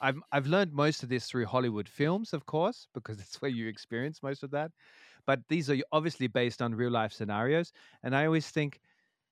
[0.00, 3.68] I've I've learned most of this through Hollywood films, of course, because that's where you
[3.68, 4.72] experience most of that.
[5.26, 7.72] But these are obviously based on real life scenarios,
[8.02, 8.80] and I always think,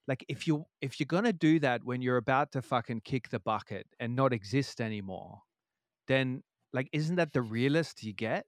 [0.08, 3.40] like, if you if you're gonna do that when you're about to fucking kick the
[3.40, 5.42] bucket and not exist anymore,
[6.08, 8.46] then like, isn't that the realest you get?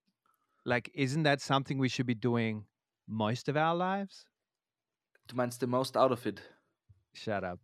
[0.64, 2.66] Like, isn't that something we should be doing
[3.08, 4.26] most of our lives?
[5.32, 6.42] Meinst the most out of it.
[7.12, 7.60] Shut up,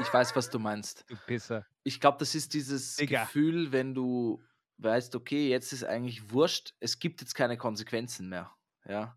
[0.00, 1.04] Ich weiß, was du meinst.
[1.08, 1.64] du Pisser.
[1.82, 3.22] Ich glaube, das ist dieses Digga.
[3.24, 4.42] Gefühl, wenn du
[4.78, 8.50] weißt, okay, jetzt ist eigentlich wurscht, es gibt jetzt keine Konsequenzen mehr.
[8.86, 9.16] Ja.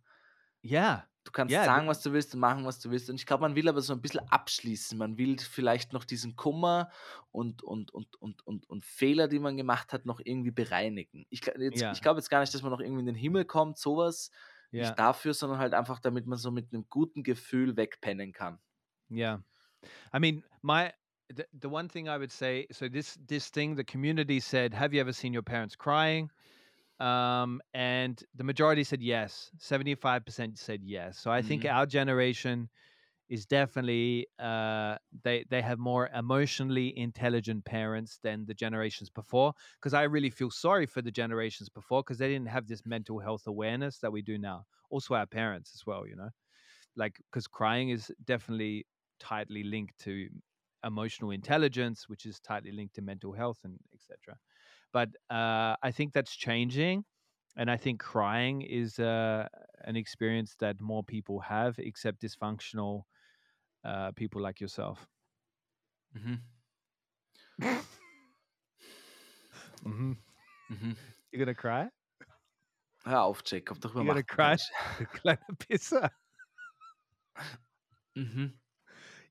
[0.61, 3.09] Ja, Du kannst Ja, sagen, was du willst und machen, was du willst.
[3.09, 4.95] Und ich glaube, man will aber so ein bisschen abschließen.
[4.95, 6.91] Man will vielleicht noch diesen Kummer
[7.31, 11.25] und, und, und, und, und, und Fehler, die man gemacht hat, noch irgendwie bereinigen.
[11.31, 11.91] Ich, jetzt- Ja.
[11.93, 14.29] ich glaube jetzt gar nicht, dass man noch irgendwie in den Himmel kommt, sowas.
[14.69, 14.83] ja.
[14.83, 18.59] Nicht dafür, sondern halt einfach, damit man so mit einem guten Gefühl wegpennen kann.
[19.09, 19.43] Yeah.
[20.13, 20.93] I mean, my
[21.29, 24.93] the, the one thing I would say so this this thing the community said, "Have
[24.93, 26.29] you ever seen your parents crying?"
[26.99, 29.51] Um and the majority said yes.
[29.57, 31.17] 75% said yes.
[31.19, 31.67] So I think Mhm.
[31.67, 32.69] our generation
[33.29, 39.93] is definitely uh they they have more emotionally intelligent parents than the generations before because
[39.95, 43.47] I really feel sorry for the generations before because they didn't have this mental health
[43.47, 44.65] awareness that we do now.
[44.91, 46.29] Also our parents as well, you know.
[46.95, 48.87] Like cuz crying is definitely
[49.19, 50.29] tightly linked to
[50.83, 54.37] emotional intelligence, which is tightly linked to mental health and etc.
[54.93, 57.03] But uh, I think that's changing,
[57.57, 59.47] and I think crying is uh,
[59.83, 63.03] an experience that more people have, except dysfunctional
[63.83, 65.07] uh, people like yourself.
[66.15, 66.39] Mhm.
[69.85, 70.11] Mm-hmm.
[70.71, 70.95] Mhm.
[71.31, 71.89] You're gonna cry?
[73.03, 74.71] Hör auf, Jacob, darüber You're gonna macht cry, nicht.
[74.97, 76.09] du kleiner Pisser.
[78.15, 78.59] Mhm.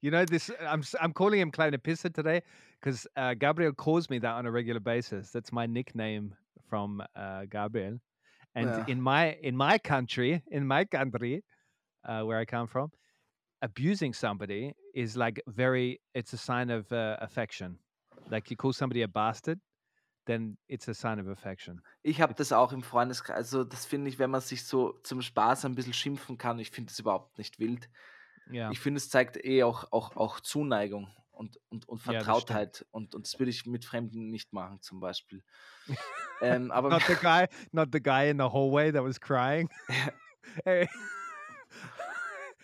[0.04, 0.50] You know this.
[0.60, 2.42] I'm s- I'm calling him Pisser today
[2.78, 5.30] because uh, Gabriel calls me that on a regular basis.
[5.30, 6.34] That's my nickname
[6.68, 7.98] from uh, Gabriel.
[8.54, 8.84] And Yeah.
[8.86, 11.42] in my in my country, in my country,
[12.06, 12.90] uh, where I come from,
[13.62, 16.02] abusing somebody is like very.
[16.14, 17.78] It's a sign of uh, affection.
[18.30, 19.58] Like you call somebody a bastard,
[20.26, 21.80] then it's a sign of affection.
[22.02, 23.36] Ich habe das auch im Freundeskreis.
[23.36, 26.70] Also, das finde ich, wenn man sich so zum Spaß ein bisschen schimpfen kann, ich
[26.70, 27.88] finde das überhaupt nicht wild.
[28.50, 28.70] Ja.
[28.70, 32.12] Ich finde, es zeigt eh auch, auch, auch Zuneigung und, und, und Ja.
[32.12, 32.86] Vertrautheit.
[32.90, 35.42] und, und das würde ich mit Fremden nicht machen, zum Beispiel.
[36.40, 39.68] ähm, aber Not the guy, not the guy in the hallway that was crying.
[40.64, 40.88] hey.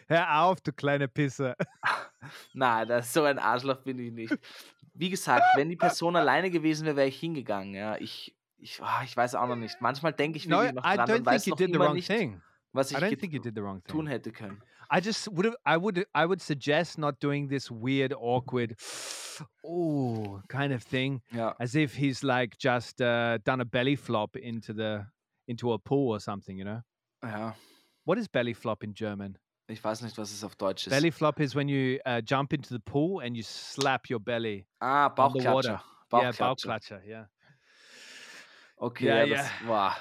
[0.06, 1.56] Hör auf, du kleine Pisser.
[2.52, 4.36] Nein, das, so ein Arschloch bin ich nicht.
[4.92, 7.74] Wie gesagt, wenn die Person alleine gewesen wäre, wäre ich hingegangen.
[7.74, 9.80] Ja, ich, ich, ah, ich weiß auch noch nicht.
[9.80, 12.42] Manchmal denke ich No, wirklich noch I dran don't und weiß noch immer nicht, thing.
[12.72, 12.98] was ich
[13.86, 14.62] tun hätte können.
[14.92, 18.74] I just would have I would I would suggest not doing this weird, awkward,
[19.64, 21.54] oh kind of thing, Ja.
[21.60, 25.06] as if he's like just uh, done a belly flop into the
[25.46, 26.58] into a pool or something.
[26.58, 26.80] You know
[27.22, 27.52] Ja.
[28.04, 29.38] what is belly flop in German?
[29.68, 30.90] Ich weiß nicht, was es auf Deutsch ist.
[30.92, 34.66] Belly flop is when you uh, jump into the pool and you slap your belly.
[34.80, 35.14] ah, the.
[35.14, 35.80] Bauchklatscher.
[36.12, 36.38] Yeah, Bauchklatscher.
[36.38, 37.02] Bauchklatscher.
[37.06, 37.26] Yeah.
[38.76, 39.96] Okay, Ja, ja, das war.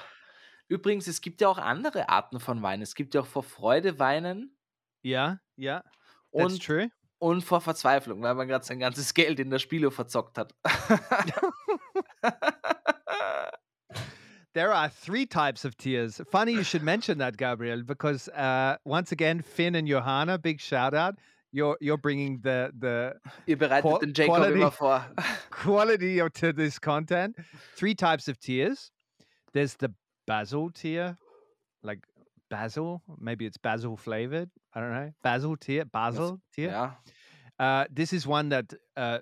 [0.66, 2.82] Übrigens, es gibt ja auch andere Arten von Wein.
[2.82, 4.56] Es gibt ja auch vor Freude weinen
[5.02, 5.82] Yeah, yeah.
[6.32, 6.90] That's und, true.
[7.18, 10.54] und vor Verzweiflung, weil man gerade sein ganzes Geld in der Spielo verzockt hat.
[14.52, 16.20] There are three types of tears.
[16.32, 20.92] Funny you should mention that, Gabriel, because uh, once again, Finn and Johanna, big shout
[20.92, 21.14] out.
[21.52, 23.14] You're you're bringing the the
[23.46, 25.06] Ihr bereitet den Jacob quality- immer vor.
[25.50, 27.36] quality of, to this content.
[27.76, 28.90] Three types of tears.
[29.52, 29.92] There's the
[30.26, 31.16] basil tear,
[31.84, 32.00] like
[32.50, 33.02] basil.
[33.18, 34.50] Maybe it's basil flavored.
[34.74, 35.12] I don't know.
[35.22, 35.84] Basil tear.
[35.84, 36.70] Basil tear.
[36.70, 36.94] Ja.
[37.58, 39.18] Uh, this is one that uh,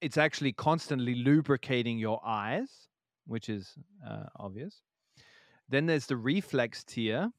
[0.00, 2.88] it's actually constantly lubricating your eyes,
[3.26, 3.76] which is
[4.06, 4.82] uh, obvious.
[5.68, 7.30] Then there's the reflex tear,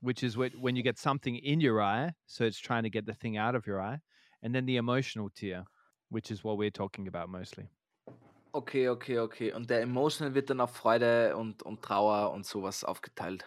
[0.00, 3.06] which is whe- when you get something in your eye, so it's trying to get
[3.06, 4.00] the thing out of your eye.
[4.42, 5.64] And then the emotional tear,
[6.10, 7.68] which is what we're talking about mostly.
[8.52, 9.52] Okay, okay, okay.
[9.52, 13.44] Und der Emotional wird dann auf Freude und, und Trauer und sowas aufgeteilt.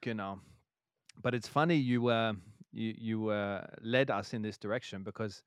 [0.00, 0.40] Genau.
[1.22, 2.32] But it's funny you uh,
[2.72, 5.42] you you uh, led us in this direction because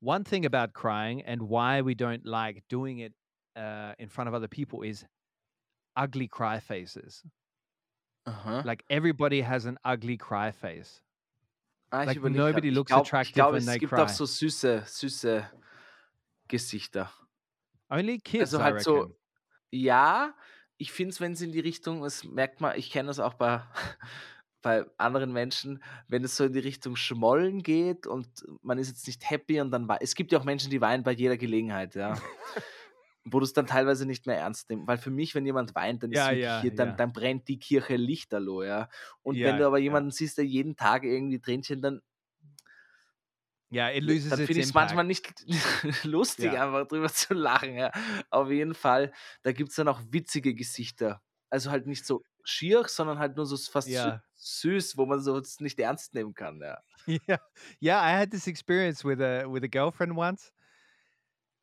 [0.00, 3.12] one thing about crying and why we don't like doing it
[3.56, 5.04] uh, in front of other people is
[5.96, 7.22] ugly cry faces.
[8.26, 8.62] Aha.
[8.64, 11.00] Like everybody has an ugly cry face.
[11.90, 12.32] Ah, like grad.
[12.34, 14.02] nobody looks glaub- attractive Ich glaube, when es they gibt cry.
[14.02, 15.44] auch so süße, süße
[16.48, 17.08] Gesichter.
[17.90, 19.16] Only kids, Also I halt so,
[19.70, 20.34] ja,
[20.76, 23.34] ich finde es, wenn es in die Richtung, das merkt man, ich kenne das auch
[23.34, 23.62] bei,
[24.62, 28.28] bei anderen Menschen, wenn es so in die Richtung Schmollen geht und
[28.62, 31.12] man ist jetzt nicht happy und dann es gibt ja auch Menschen, die weinen bei
[31.12, 32.16] jeder Gelegenheit, ja.
[33.24, 34.86] Wo du es dann teilweise nicht mehr ernst nimmst.
[34.88, 36.94] Weil für mich, wenn jemand weint, dann, ist Ja, ja, hier, dann, ja.
[36.96, 38.88] dann brennt die Kirche lichterloh, ja.
[39.22, 39.84] Und Ja, wenn du aber ja.
[39.84, 42.00] jemanden siehst, der jeden Tag irgendwie Tränchen, dann,
[43.70, 45.44] Yeah, it loses dann finde ich es manchmal nicht
[46.04, 46.64] lustig, Ja.
[46.66, 47.76] einfach drüber zu lachen.
[47.76, 47.92] Ja.
[48.30, 51.20] Auf jeden Fall, da gibt es dann auch witzige Gesichter.
[51.50, 54.22] Also halt nicht so schier, sondern halt nur so fast Ja.
[54.38, 56.60] Süß, wo man so nicht ernst nehmen kann.
[56.60, 56.78] Ja.
[57.26, 57.38] yeah
[57.80, 60.52] yeah i had this experience with a with a girlfriend once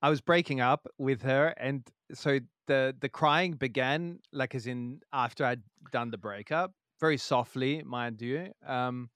[0.01, 4.99] i was breaking up with her and so the the crying began like as in
[5.13, 5.61] after i'd
[5.91, 9.09] done the breakup very softly mind you um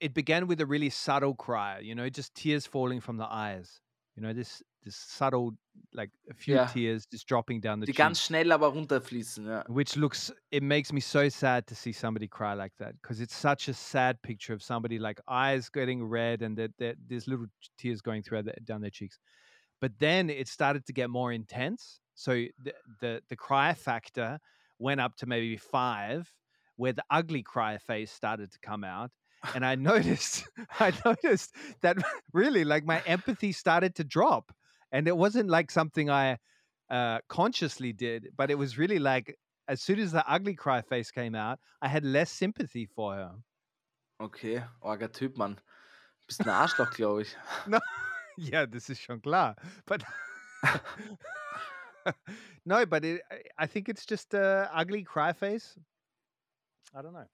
[0.00, 3.80] it began with a really subtle cry you know just tears falling from the eyes
[4.16, 5.50] you know this this subtle
[5.92, 6.66] like a few Ja.
[6.66, 9.44] tears just dropping down the Die cheek ganz schnell aber runterfließen.
[9.46, 9.64] Ja.
[9.68, 13.34] which looks it makes me so sad to see somebody cry like that because it's
[13.36, 17.46] such a sad picture of somebody like eyes getting red and that that there's little
[17.76, 19.18] tears going through the, down their cheeks
[19.80, 22.32] but then it started to get more intense so
[22.62, 24.38] the, the the cry factor
[24.78, 26.32] went up to maybe five
[26.76, 29.10] where the ugly cry face started to come out
[29.54, 30.48] and i noticed
[30.80, 31.96] i noticed that
[32.32, 34.52] really like my empathy started to drop
[34.92, 36.38] and it wasn't like something i
[36.88, 41.10] uh, consciously did, but it was really like as soon as the ugly cry face
[41.10, 43.32] came out, I had less sympathy for her.
[44.20, 45.58] Okay, arger Typ, Mann.
[46.28, 47.34] Bist ein Arschloch, glaube ich.
[47.66, 47.80] No,
[48.36, 49.56] yeah, this is schon klar,
[49.86, 50.04] but
[52.64, 53.20] no, but it,
[53.58, 55.76] I- think it's just a ugly cry face.
[56.94, 57.26] I don't know.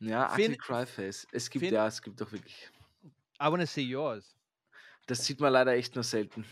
[0.00, 1.26] Ja, Finn- Ugly Cryface.
[1.32, 2.68] Es gibt Finn- ja, es gibt doch wirklich.
[3.40, 4.36] I want to see yours,
[5.08, 6.44] Das sieht man leider echt nur selten.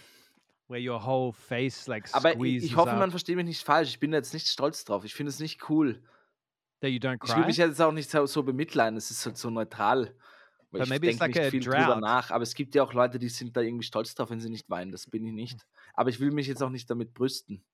[0.69, 3.63] Where your whole face like Aber ich, squeezes ich hoffe, up, man versteht mich nicht
[3.65, 3.91] falsch.
[3.91, 5.05] Ich bin jetzt nicht stolz drauf.
[5.05, 6.03] Ich finde es nicht cool.
[6.81, 7.47] that you don't Ich will cry.
[7.47, 8.97] mich jetzt auch nicht so, so bemitleiden.
[8.97, 10.15] Es ist halt so neutral.
[10.71, 12.01] Weil But ich maybe it's denke like nicht a viel drüber drought.
[12.01, 12.31] nach.
[12.31, 14.69] Aber es gibt ja auch Leute, die sind da irgendwie stolz drauf, wenn sie nicht
[14.69, 14.91] weinen.
[14.93, 15.65] Das bin ich nicht.
[15.95, 17.65] Aber ich will mich jetzt auch nicht damit brüsten.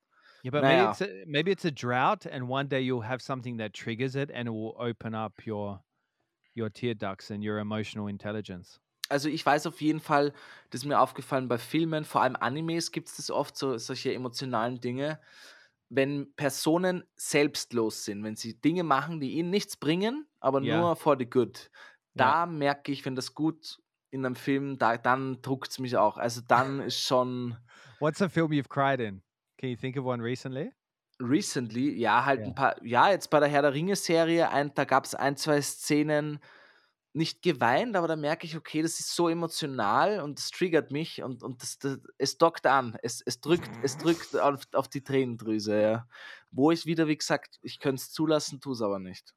[0.43, 0.83] Yeah, but Naja.
[0.85, 4.15] maybe it's a, maybe it's a drought, and one day you'll have something that triggers
[4.15, 5.83] it, and it will open up your
[6.55, 8.79] your tear ducts and your emotional intelligence.
[9.11, 10.33] Also ich weiß auf jeden Fall,
[10.69, 14.13] das ist mir aufgefallen bei Filmen, vor allem Animes gibt es das oft, so solche
[14.13, 15.19] emotionalen Dinge,
[15.89, 20.87] wenn Personen selbstlos sind, wenn sie Dinge machen, die ihnen nichts bringen, aber Ja.
[20.87, 21.69] nur for the good.
[22.15, 23.81] Da merke ich, wenn das gut
[24.11, 26.17] in einem Film, da, dann druckt es mich auch.
[26.17, 27.57] Also dann ist schon
[27.99, 29.21] What's a film you've cried in?
[29.57, 30.71] Can you think of one recently?
[31.19, 32.47] recently, ja, halt Ja.
[32.47, 36.39] ein paar, ja, jetzt bei der Herr der Ringe-Serie, da gab es ein, zwei Szenen,
[37.13, 41.21] nicht geweint, aber da merke ich, okay, das ist so emotional und das triggert mich
[41.21, 45.03] und, und das, das, es dockt an, es, es drückt, es drückt auf, auf die
[45.03, 46.07] Tränendrüse, ja.
[46.51, 49.33] Wo ich wieder, wie gesagt, ich könnte es zulassen, tue es aber nicht.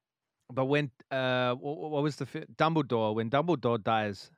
[0.48, 3.16] But when uh, what, was the Dumbledore?
[3.16, 4.30] When Dumbledore dies,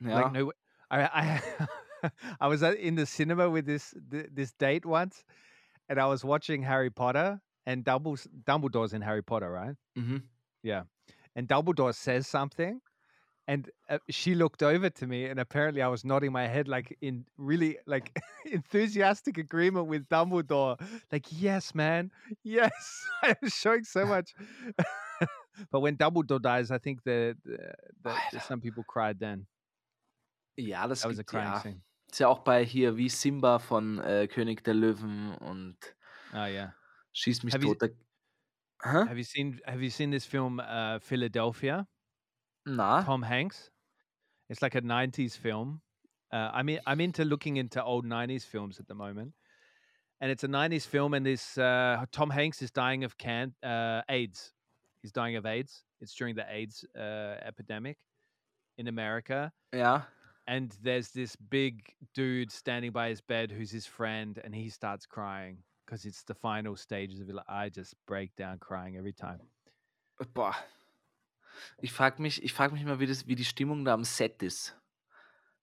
[0.00, 0.14] Ja.
[0.16, 0.52] like no,
[0.90, 2.08] I I
[2.40, 5.22] I was at- in the cinema with this th- this date once,
[5.88, 9.76] and I was watching Harry Potter, and Dumbledore's in Harry Potter, right?
[9.96, 10.22] Mhm.
[10.62, 10.84] Yeah,
[11.34, 12.80] and Dumbledore says something,
[13.46, 16.96] and uh, she looked over to me, and apparently I was nodding my head like
[17.00, 18.16] in really like
[18.46, 20.76] enthusiastic agreement with Dumbledore,
[21.12, 22.10] like yes, man,
[22.44, 23.04] yes.
[23.22, 24.34] I was showing so much.
[25.70, 27.36] but when Dumbledore dies, I think that
[28.46, 29.46] some people cried then.
[30.56, 31.60] Ja, das That was a crying ja.
[31.60, 31.82] scene.
[32.10, 35.76] Ist ja auch bei hier wie Simba von äh, König der Löwen und
[36.32, 36.74] ah yeah.
[37.12, 37.74] Schieß mich Have you-
[38.84, 41.86] Da, Have you seen Have you seen this film uh, Philadelphia?
[42.64, 43.70] Na, Tom Hanks.
[44.48, 45.82] It's like a '90s film.
[46.32, 49.34] Uh, I mean, I'm into looking into old '90s films at the moment,
[50.20, 51.14] and it's a '90s film.
[51.14, 54.52] And this uh, Tom Hanks is dying of can uh, AIDS.
[55.02, 55.84] He's dying of AIDS.
[56.00, 57.98] It's during the AIDS uh, epidemic
[58.78, 59.52] in America.
[59.72, 60.06] ja.
[60.46, 65.06] And there's this big dude standing by his bed who's his friend, and he starts
[65.06, 67.36] crying because it's the final stages of it.
[67.48, 69.40] I just break down crying every time.
[70.34, 70.54] Boah.
[71.82, 74.42] Ich frage mich, ich frag mich mal, wie, das, wie die Stimmung da am Set
[74.42, 74.76] ist.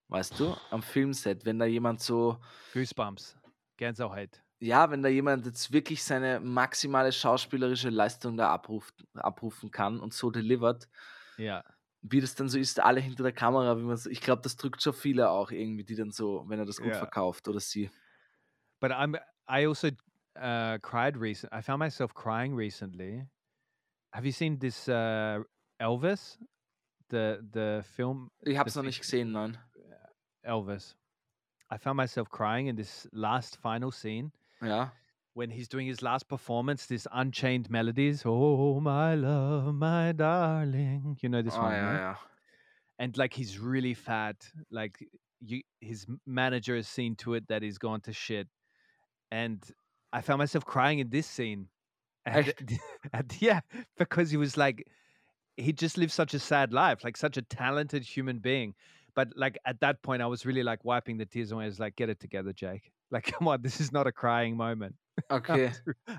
[0.08, 0.54] Weißt du?
[0.70, 2.38] Am Filmset, wenn da jemand so,
[2.72, 3.36] Goosebumps.
[3.76, 4.42] Gänsehaut.
[4.60, 10.12] ja, wenn da jemand jetzt wirklich seine maximale schauspielerische Leistung da abruft, abrufen kann und
[10.12, 10.88] so delivert,
[11.38, 11.62] Yeah.
[12.02, 14.56] wie das dann so ist, alle hinter der Kamera, wie man so, ich glaube, das
[14.56, 16.98] drückt schon viele auch irgendwie, die dann so, wenn er das gut Ja.
[16.98, 17.90] verkauft oder sie.
[18.80, 19.16] but I'm
[19.50, 19.88] I also
[20.40, 21.52] uh, cried recent.
[21.52, 23.24] I found myself crying recently.
[24.12, 25.40] Have you seen this uh,
[25.80, 26.38] Elvis,
[27.10, 29.58] the the film Ich habe es noch nicht gesehen, nein.
[30.46, 30.94] Elvis?
[31.70, 34.32] I found myself crying in this last final scene
[34.62, 34.88] Yeah.
[35.34, 36.86] when he's doing his last performance.
[36.86, 38.22] This Unchained Melodies.
[38.24, 41.18] Oh my love, my darling.
[41.20, 42.00] You know this Ah, one, ja, right?
[42.00, 42.14] ja.
[42.98, 44.36] and like he's really fat
[44.70, 44.98] like
[45.40, 48.48] you his manager has seen to it that he's gone to shit
[49.30, 49.62] and
[50.12, 51.68] i found myself crying in this scene
[52.26, 52.52] and,
[53.12, 53.60] and yeah
[53.98, 54.86] because he was like
[55.56, 58.74] he just lived such a sad life like such a talented human being
[59.14, 61.80] but like at that point i was really like wiping the tears away i was
[61.80, 64.94] like get it together jake like come on this is not a crying moment
[65.30, 65.72] Okay.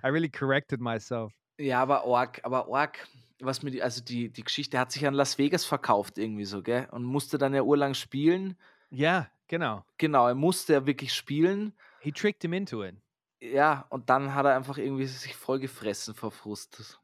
[0.04, 3.06] i really corrected myself Ja, aber arg, aber arg,
[3.42, 6.62] was mir die, also die, die Geschichte hat sich an Las Vegas verkauft irgendwie so,
[6.62, 6.88] gell?
[6.92, 8.56] Und musste dann ja urlang spielen.
[8.92, 11.74] yeah genau Genau, er musste ja wirklich spielen.
[12.00, 12.96] he tricked him into it
[13.42, 17.00] Ja, und dann hat er einfach irgendwie sich voll gefressen vor Frust.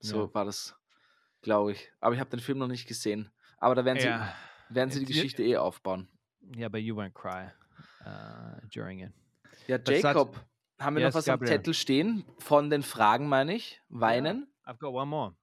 [0.00, 0.34] So Ja.
[0.34, 0.76] war das,
[1.42, 1.90] glaube ich.
[2.00, 3.30] Aber ich habe den Film noch nicht gesehen.
[3.58, 4.34] Aber da werden sie, Ja.
[4.68, 6.08] werden sie die Geschichte eh aufbauen.
[6.56, 7.50] Yeah, but you won't cry
[8.06, 9.12] uh, during it.
[9.66, 10.36] Ja, Jacob,
[10.78, 11.56] haben wir Yes, noch was am Gabriel.
[11.56, 12.24] Zettel stehen?
[12.38, 13.80] Von den Fragen, meine ich.
[13.88, 14.46] Weinen?
[14.66, 15.34] I've got one more.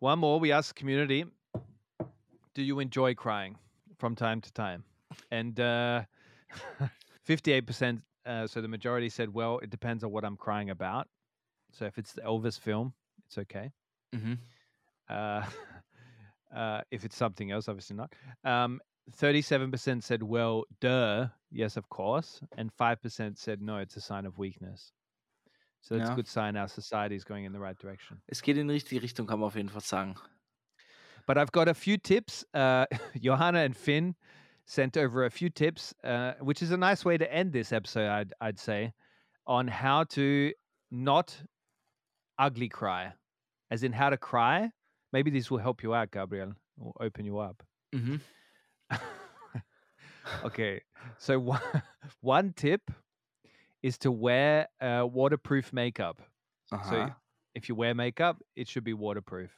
[0.00, 0.40] One more.
[0.42, 1.26] We asked the community,
[2.54, 3.56] do you enjoy crying
[3.98, 4.84] from time to time?
[5.30, 6.04] And uh,
[7.26, 11.08] 58%, uh, so the majority said, well, it depends on what I'm crying about.
[11.72, 12.92] So if it's the Elvis film,
[13.26, 13.70] it's okay.
[14.14, 14.38] Mhm.
[15.08, 15.42] Uh,
[16.54, 18.12] uh, if it's something else, obviously not.
[18.44, 18.80] Um,
[19.20, 22.40] 37% said, well, duh, yes, of course.
[22.56, 24.92] And 5% said, no, it's a sign of weakness.
[25.80, 26.12] So that's Ja.
[26.14, 28.20] a good sign our society is going in the right direction.
[28.28, 30.16] Es geht in die richtige Richtung, kann man auf jeden Fall sagen.
[31.26, 32.44] But I've got a few tips.
[32.54, 32.86] Uh,
[33.20, 34.16] Johanna and Finn
[34.66, 38.08] sent over a few tips, uh, which is a nice way to end this episode,
[38.08, 38.92] I'd, I'd say,
[39.46, 40.52] on how to
[40.90, 41.36] not
[42.38, 43.12] ugly cry,
[43.70, 44.70] as in how to cry.
[45.12, 47.62] Maybe this will help you out, Gabriel, or open you up.
[47.94, 48.20] Mhm.
[50.44, 50.80] okay,
[51.18, 51.60] so one,
[52.20, 52.90] one tip
[53.82, 56.20] is to wear uh, waterproof makeup.
[56.90, 56.96] So
[57.54, 59.50] if you wear makeup, it should be waterproof.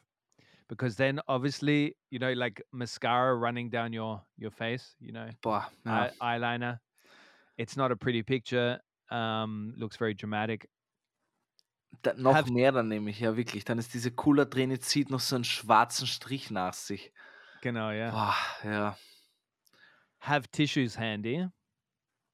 [0.69, 5.67] Because then obviously, you know, like mascara running down your your face, you know, Boah,
[5.87, 6.11] ja.
[6.21, 6.81] eye- eyeliner.
[7.57, 8.79] It's not a pretty picture.
[9.11, 10.69] Um, looks very dramatic.
[12.03, 13.65] Da, noch Have- mehr dann nämlich, ja wirklich.
[13.65, 17.13] Dann ist diese Cooler drin, zieht noch so einen schwarzen Strich nach sich.
[17.63, 18.11] Genau, yeah.
[18.11, 18.37] Boah,
[18.71, 18.97] ja.
[20.21, 21.49] Have tissues handy.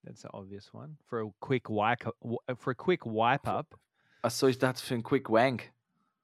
[0.02, 2.04] That's an obvious one for a quick wipe
[2.58, 3.78] for a quick wipe up.
[4.22, 5.72] Achso, ich dachte für einen Quick Wank.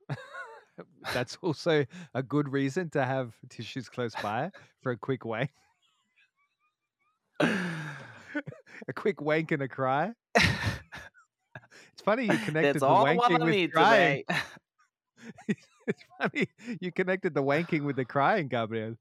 [1.14, 4.50] That's also a good reason to have tissues close by
[4.82, 5.50] for a quick wank.
[7.40, 10.12] a quick wank and a cry.
[10.34, 14.24] It's funny you connected That's the wanking with crying.
[15.86, 16.48] it's funny
[16.80, 18.96] you connected the wanking with the crying, Gabriel.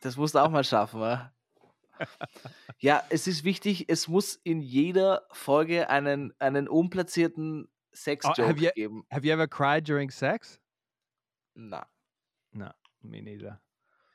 [0.00, 1.32] Das musst du auch mal schaffen, wa?
[2.78, 8.60] Ja, es ist wichtig, es muss in jeder Folge einen, einen unplatzierten Oh, Sex-Joke have
[8.60, 9.02] you geben.
[9.10, 10.60] have you ever cried during sex?
[11.60, 11.84] Na.
[12.52, 12.70] No,
[13.02, 13.60] me neither.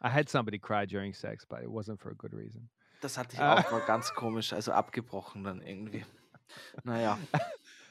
[0.02, 2.70] I had somebody cry during sex, but it wasn't for a good reason.
[3.02, 3.60] Das hatte ich Ah.
[3.60, 6.06] auch, war ganz komisch, also abgebrochen dann irgendwie.
[6.84, 7.18] Naja,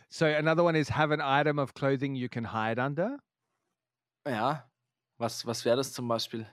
[0.09, 3.19] So another one is have an item of clothing you can hide under.
[4.27, 4.69] ja.
[5.19, 6.47] Was, was wäre das zum Beispiel?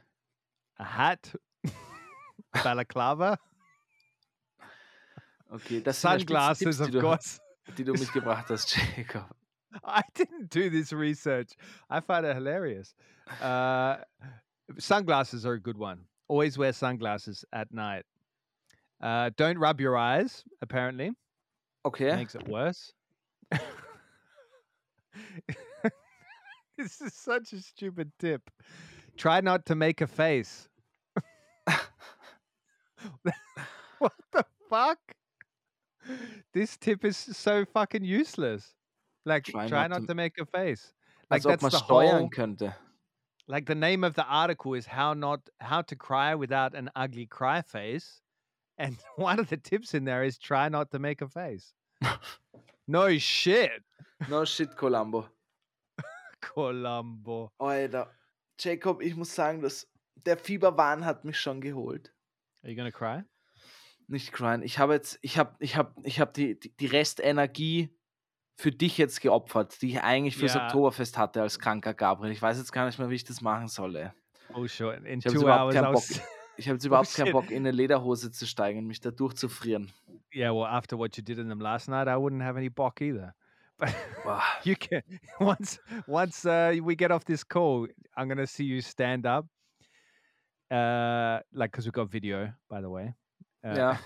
[0.75, 1.37] A hat,
[2.63, 3.37] balaclava,
[5.49, 7.39] Okay, das sind sunglasses, Spitztipps, of die du, course.
[7.77, 9.25] die du mitgebracht hast, Jacob.
[9.83, 11.53] I didn't do this research.
[11.89, 12.93] I find it hilarious.
[13.41, 13.97] Uh,
[14.77, 16.05] sunglasses are a good one.
[16.27, 18.05] Always wear sunglasses at night.
[19.01, 20.43] Uh, don't rub your eyes.
[20.61, 21.11] Apparently,
[21.85, 22.15] Okay.
[22.15, 22.93] makes it worse.
[26.77, 28.49] this is such a stupid tip.
[29.17, 30.67] Try not to make a face.
[33.99, 34.99] what the fuck?
[36.53, 38.73] This tip is so fucking useless.
[39.25, 40.93] Like, Try try, not not, to- make a face.
[41.29, 42.29] Like Als ob man steuern whole.
[42.29, 42.73] könnte.
[43.47, 47.25] Like the name of the article is how not how to cry without an ugly
[47.27, 48.21] cry face,
[48.77, 51.73] and one of the tips in there is try not to make a face.
[52.87, 53.83] no shit,
[54.29, 55.27] No shit, Columbo.
[56.41, 57.51] Columbo.
[57.59, 58.07] Alter.
[58.57, 59.87] Jacob, ich muss sagen, dass
[60.25, 62.13] der Fieberwahn hat mich schon geholt.
[62.63, 63.23] Are you gonna cry?
[64.07, 64.63] Nicht crying.
[64.63, 67.89] Ich habe jetzt, ich habe, ich habe, ich habe die, die, die Restenergie
[68.59, 70.65] für dich jetzt geopfert, die ich eigentlich fürs Ja.
[70.65, 72.33] Oktoberfest hatte als kranker Gabriel.
[72.33, 73.95] Ich weiß jetzt gar nicht mehr, wie ich das machen soll.
[73.95, 74.09] Ey.
[74.53, 74.97] Oh sure.
[74.97, 76.21] In Ich habe two hours, was.
[76.57, 77.31] Ich habe jetzt überhaupt keinen.
[77.31, 79.89] Bock, in eine Lederhose zu steigen und mich da durchzufrieren.
[80.35, 82.99] Yeah, well, after what you did in them last night, I wouldn't have any bock
[83.01, 83.33] either.
[83.79, 85.03] But you can
[85.39, 87.87] once once uh, we get off this call,
[88.17, 89.45] I'm gonna see you stand up.
[90.69, 93.15] Uh, like because we got video, by the way.
[93.63, 93.97] Uh, Ja.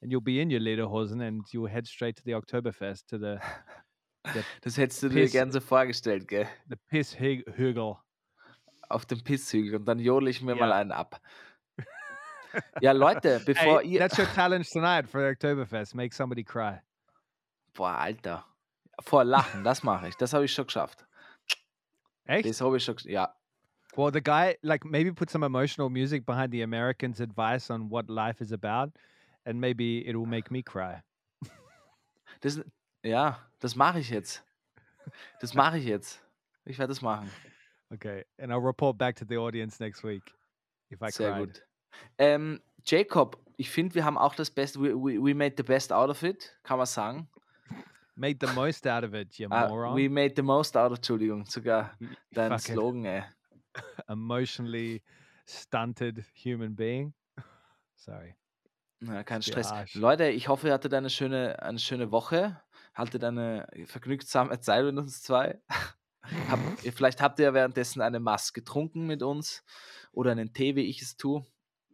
[0.00, 3.38] and you'll be in your lederhosen and you'll head straight to the Oktoberfest to the
[4.62, 5.32] Das hättest du dir Piss.
[5.32, 6.48] gern so vorgestellt, gell?
[6.68, 7.96] the piss hig- hügel.
[8.88, 10.58] Auf dem Pisshügel und dann jodel ich mir Ja.
[10.60, 11.20] mal einen ab.
[12.80, 13.98] Ja, Leute, bevor Hey, ihr.
[13.98, 15.94] that's your challenge tonight for the Oktoberfest.
[15.94, 16.80] Make somebody cry.
[17.72, 18.44] Boah, Alter.
[19.00, 20.16] Vor Lachen, das mache ich.
[20.16, 21.06] Das habe ich schon geschafft.
[22.26, 22.46] Echt?
[22.48, 23.10] Das habe ich schon geschafft.
[23.10, 23.34] Ja.
[23.96, 28.08] Well, the guy like maybe put some emotional music behind the Americans' advice on what
[28.08, 28.92] life is about,
[29.44, 31.00] and maybe it will make me cry.
[32.40, 32.60] Das,
[33.02, 34.44] ja, das mache ich jetzt.
[35.40, 36.22] Das mache ich jetzt.
[36.64, 37.30] Ich werde das machen.
[37.90, 40.22] Okay, and I'll report back to the audience next week
[40.90, 41.46] if I Sehr cried.
[41.54, 41.62] gut.
[42.18, 44.80] Ähm, Jacob, ich finde, wir haben auch das Beste.
[44.80, 47.28] We, we, we made the best out of it, kann man sagen.
[48.14, 49.96] Made the most out of it, you Ah, moron.
[49.96, 51.96] we made the most out of, Entschuldigung, sogar
[52.32, 53.24] dein fucking Slogan, ey.
[54.08, 55.02] emotionally
[55.46, 57.14] stunted human being.
[57.96, 58.36] Sorry.
[59.00, 59.72] Ja, kein Stress.
[59.94, 62.60] Leute, ich hoffe, ihr hattet eine schöne, eine schöne Woche.
[62.94, 65.60] Hattet eine vergnügsame Zeit mit uns zwei.
[66.48, 69.64] Habt, ihr- vielleicht habt ihr währenddessen eine Maske getrunken mit uns
[70.12, 71.44] oder einen Tee, wie ich es tue.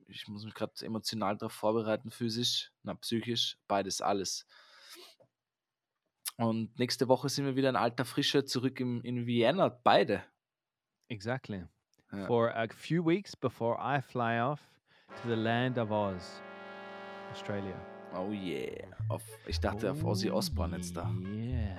[0.07, 4.47] Ich muss mich gerade emotional darauf vorbereiten, physisch, na, psychisch, beides, alles.
[6.37, 10.23] Und nächste Woche sind wir wieder in alter Frische zurück im, in Vienna, beide.
[11.09, 11.65] Exactly.
[12.13, 12.27] Ja.
[12.27, 14.61] For a few weeks before I fly off
[15.23, 16.41] to the land of Oz,
[17.33, 17.75] Australia.
[18.15, 18.85] Oh yeah.
[19.09, 21.11] Auf, ich dachte auf Ozzy Osbourne jetzt da.
[21.35, 21.77] Yeah.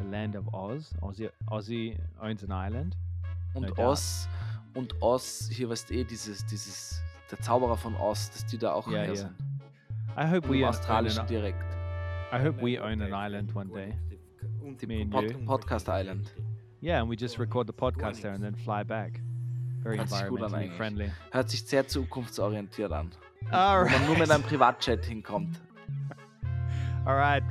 [0.00, 0.94] The land of Oz.
[1.00, 2.96] Ozzy, Ozzy owns an island.
[3.54, 3.90] Und No.
[3.90, 4.28] Oz
[4.74, 8.72] und Oz, hier weißt du eh, dieses, dieses, der Zauberer von Oz, dass die da
[8.72, 9.14] auch Ja, her ja.
[9.16, 9.32] sind.
[10.16, 11.64] I hope Im we australischen an, Dialekt.
[12.32, 13.94] I hope we own an island one day.
[14.62, 15.08] You.
[15.08, 16.30] Pod, Podcast Island.
[16.82, 19.20] Yeah, and we just record the podcast there and then fly back.
[19.82, 21.12] Very Hört sich gut an environmentally friendly.
[21.30, 23.10] Hört sich sehr zukunftsorientiert an.
[23.50, 24.30] All Wo man nur mit right.
[24.30, 25.60] einem Privatjet hinkommt.
[27.06, 27.42] All right,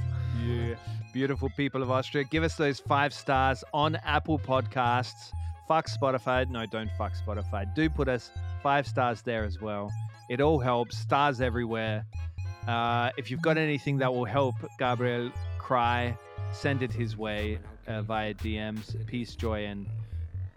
[0.45, 0.75] you
[1.17, 5.31] beautiful people of Austria, give us those five stars on Apple Podcasts.
[5.67, 6.47] Fuck Spotify.
[6.47, 7.65] No, don't fuck Spotify.
[7.73, 8.29] Do put us
[8.61, 9.91] five stars there as well.
[10.29, 10.95] It all helps.
[10.95, 12.05] Stars everywhere.
[12.67, 16.15] Uh, if you've got anything that will help Gabriel cry,
[16.51, 17.57] send it his way
[17.87, 19.03] uh, via DMs.
[19.07, 19.87] Peace, joy, and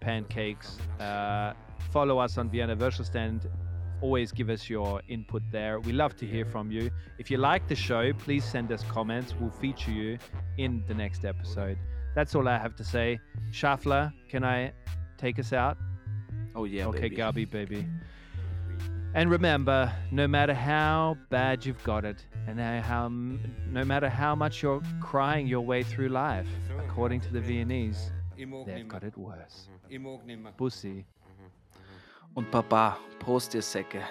[0.00, 0.76] pancakes.
[1.00, 1.54] Uh,
[1.90, 3.48] follow us on Vienna Virtual Stand
[4.00, 5.80] always give us your input there.
[5.80, 6.90] We love to hear from you.
[7.18, 9.34] If you like the show, please send us comments.
[9.38, 10.18] We'll feature you
[10.58, 11.78] in the next episode.
[12.14, 13.20] That's all I have to say.
[13.52, 14.72] Schaffler, can I
[15.18, 15.76] take us out?
[16.54, 17.16] Oh yeah, okay, baby.
[17.16, 17.86] Gabi, baby.
[19.14, 24.62] And remember, no matter how bad you've got it, and how no matter how much
[24.62, 26.48] you're crying your way through life,
[26.78, 28.12] according to the Viennese,
[28.66, 29.68] they've got it worse.
[30.58, 31.04] Bussi.
[32.34, 34.02] Und Papa, Prost, ihr Säcke.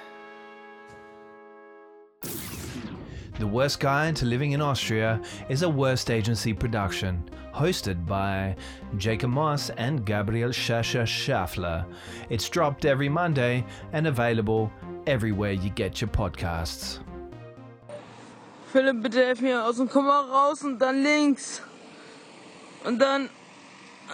[3.40, 7.24] The Worst Guide to Living in Austria is a Worst Agency production,
[7.54, 8.54] hosted by
[8.98, 11.86] Jacob Moss and Gabriel Schascher Schaffler.
[12.30, 13.64] It's dropped every Monday
[13.94, 14.70] and available
[15.08, 17.00] everywhere you get your podcasts.
[18.74, 21.62] Philipp, bitte helf mir aus dem Komma raus und dann links.
[22.84, 23.30] Und dann.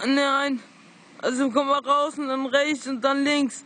[0.06, 0.60] Nein.
[1.18, 3.65] Also Komma raus und dann rechts und dann links.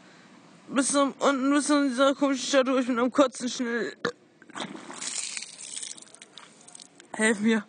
[0.72, 2.80] Bis zum unten bis zu dieser komischen Statue.
[2.80, 3.92] Ich bin am Kotzen schnell.
[7.12, 7.64] Helf mir.